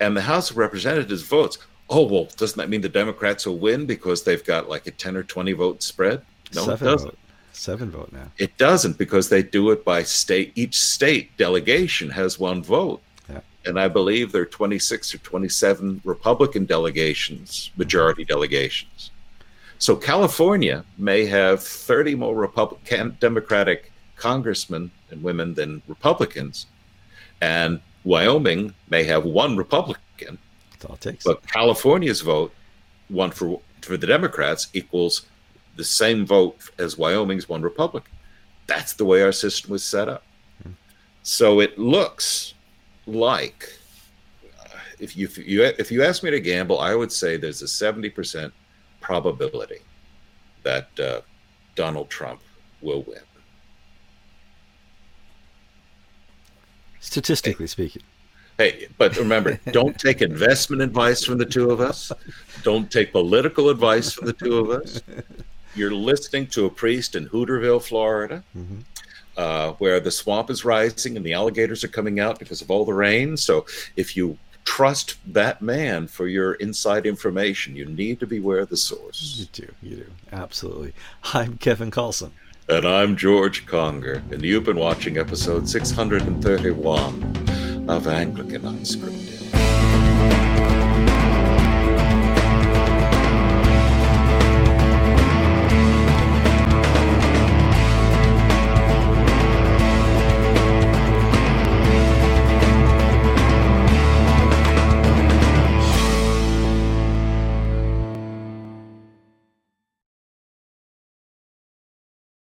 And 0.00 0.16
the 0.16 0.22
House 0.22 0.50
of 0.50 0.56
Representatives 0.56 1.22
votes 1.22 1.58
oh 1.90 2.02
well 2.02 2.28
doesn't 2.36 2.58
that 2.58 2.68
mean 2.68 2.80
the 2.80 2.88
democrats 2.88 3.46
will 3.46 3.58
win 3.58 3.86
because 3.86 4.22
they've 4.22 4.44
got 4.44 4.68
like 4.68 4.86
a 4.86 4.90
10 4.90 5.16
or 5.16 5.22
20 5.22 5.52
vote 5.52 5.82
spread 5.82 6.22
no 6.54 6.64
seven 6.64 6.86
it 6.86 6.90
doesn't 6.90 7.10
vote. 7.10 7.18
seven 7.52 7.90
vote 7.90 8.12
now 8.12 8.30
it 8.38 8.56
doesn't 8.58 8.98
because 8.98 9.28
they 9.28 9.42
do 9.42 9.70
it 9.70 9.84
by 9.84 10.02
state 10.02 10.52
each 10.54 10.78
state 10.78 11.36
delegation 11.36 12.10
has 12.10 12.38
one 12.38 12.62
vote 12.62 13.00
yeah. 13.28 13.40
and 13.64 13.78
i 13.80 13.88
believe 13.88 14.32
there 14.32 14.42
are 14.42 14.46
26 14.46 15.14
or 15.14 15.18
27 15.18 16.00
republican 16.04 16.64
delegations 16.64 17.70
majority 17.76 18.22
mm-hmm. 18.22 18.34
delegations 18.34 19.10
so 19.78 19.96
california 19.96 20.84
may 20.96 21.24
have 21.24 21.62
30 21.62 22.14
more 22.14 22.34
republican 22.34 23.16
democratic 23.20 23.92
congressmen 24.16 24.90
and 25.10 25.22
women 25.22 25.54
than 25.54 25.80
republicans 25.86 26.66
and 27.40 27.80
wyoming 28.04 28.74
may 28.90 29.04
have 29.04 29.24
one 29.24 29.56
republican 29.56 30.02
that's 30.78 30.88
all 30.88 30.94
it 30.94 31.00
takes. 31.00 31.24
But 31.24 31.46
California's 31.46 32.20
vote, 32.20 32.52
one 33.08 33.30
for 33.30 33.60
for 33.82 33.96
the 33.96 34.06
Democrats, 34.06 34.68
equals 34.72 35.26
the 35.76 35.84
same 35.84 36.24
vote 36.26 36.58
as 36.78 36.96
Wyoming's 36.96 37.48
one 37.48 37.62
Republican. 37.62 38.12
That's 38.66 38.92
the 38.92 39.04
way 39.04 39.22
our 39.22 39.32
system 39.32 39.72
was 39.72 39.82
set 39.82 40.08
up. 40.08 40.22
Hmm. 40.62 40.72
So 41.22 41.60
it 41.60 41.78
looks 41.78 42.54
like 43.06 43.72
uh, 44.60 44.68
if 45.00 45.16
you, 45.16 45.26
if 45.26 45.38
you 45.38 45.64
if 45.64 45.90
you 45.90 46.04
ask 46.04 46.22
me 46.22 46.30
to 46.30 46.40
gamble, 46.40 46.78
I 46.78 46.94
would 46.94 47.10
say 47.10 47.36
there's 47.36 47.62
a 47.62 47.68
seventy 47.68 48.10
percent 48.10 48.52
probability 49.00 49.80
that 50.62 51.00
uh, 51.00 51.22
Donald 51.74 52.10
Trump 52.10 52.40
will 52.82 53.02
win. 53.02 53.20
Statistically 57.00 57.66
speaking. 57.66 58.02
Hey, 58.58 58.88
but 58.98 59.16
remember, 59.16 59.58
don't 59.70 59.96
take 59.98 60.20
investment 60.20 60.82
advice 60.82 61.24
from 61.24 61.38
the 61.38 61.46
two 61.46 61.70
of 61.70 61.80
us. 61.80 62.10
Don't 62.64 62.90
take 62.90 63.12
political 63.12 63.70
advice 63.70 64.12
from 64.12 64.26
the 64.26 64.32
two 64.32 64.58
of 64.58 64.70
us. 64.70 65.00
You're 65.76 65.94
listening 65.94 66.48
to 66.48 66.66
a 66.66 66.70
priest 66.70 67.14
in 67.14 67.28
Hooterville, 67.28 67.80
Florida, 67.80 68.42
mm-hmm. 68.56 68.80
uh, 69.36 69.74
where 69.74 70.00
the 70.00 70.10
swamp 70.10 70.50
is 70.50 70.64
rising 70.64 71.16
and 71.16 71.24
the 71.24 71.34
alligators 71.34 71.84
are 71.84 71.88
coming 71.88 72.18
out 72.18 72.40
because 72.40 72.60
of 72.60 72.68
all 72.68 72.84
the 72.84 72.92
rain. 72.92 73.36
So 73.36 73.64
if 73.94 74.16
you 74.16 74.36
trust 74.64 75.18
that 75.32 75.62
man 75.62 76.08
for 76.08 76.26
your 76.26 76.54
inside 76.54 77.06
information, 77.06 77.76
you 77.76 77.84
need 77.84 78.18
to 78.18 78.26
beware 78.26 78.58
of 78.58 78.70
the 78.70 78.76
source. 78.76 79.36
You 79.38 79.46
do, 79.52 79.72
you 79.82 79.96
do. 79.98 80.06
Absolutely. 80.32 80.94
I'm 81.32 81.58
Kevin 81.58 81.92
Kallsen. 81.92 82.32
And 82.68 82.84
I'm 82.84 83.16
George 83.16 83.66
Conger, 83.66 84.20
and 84.32 84.42
you've 84.42 84.64
been 84.64 84.76
watching 84.76 85.16
episode 85.16 85.68
631 85.68 87.57
of 87.88 88.06
Anglican 88.06 88.62
Unscripted. 88.62 89.67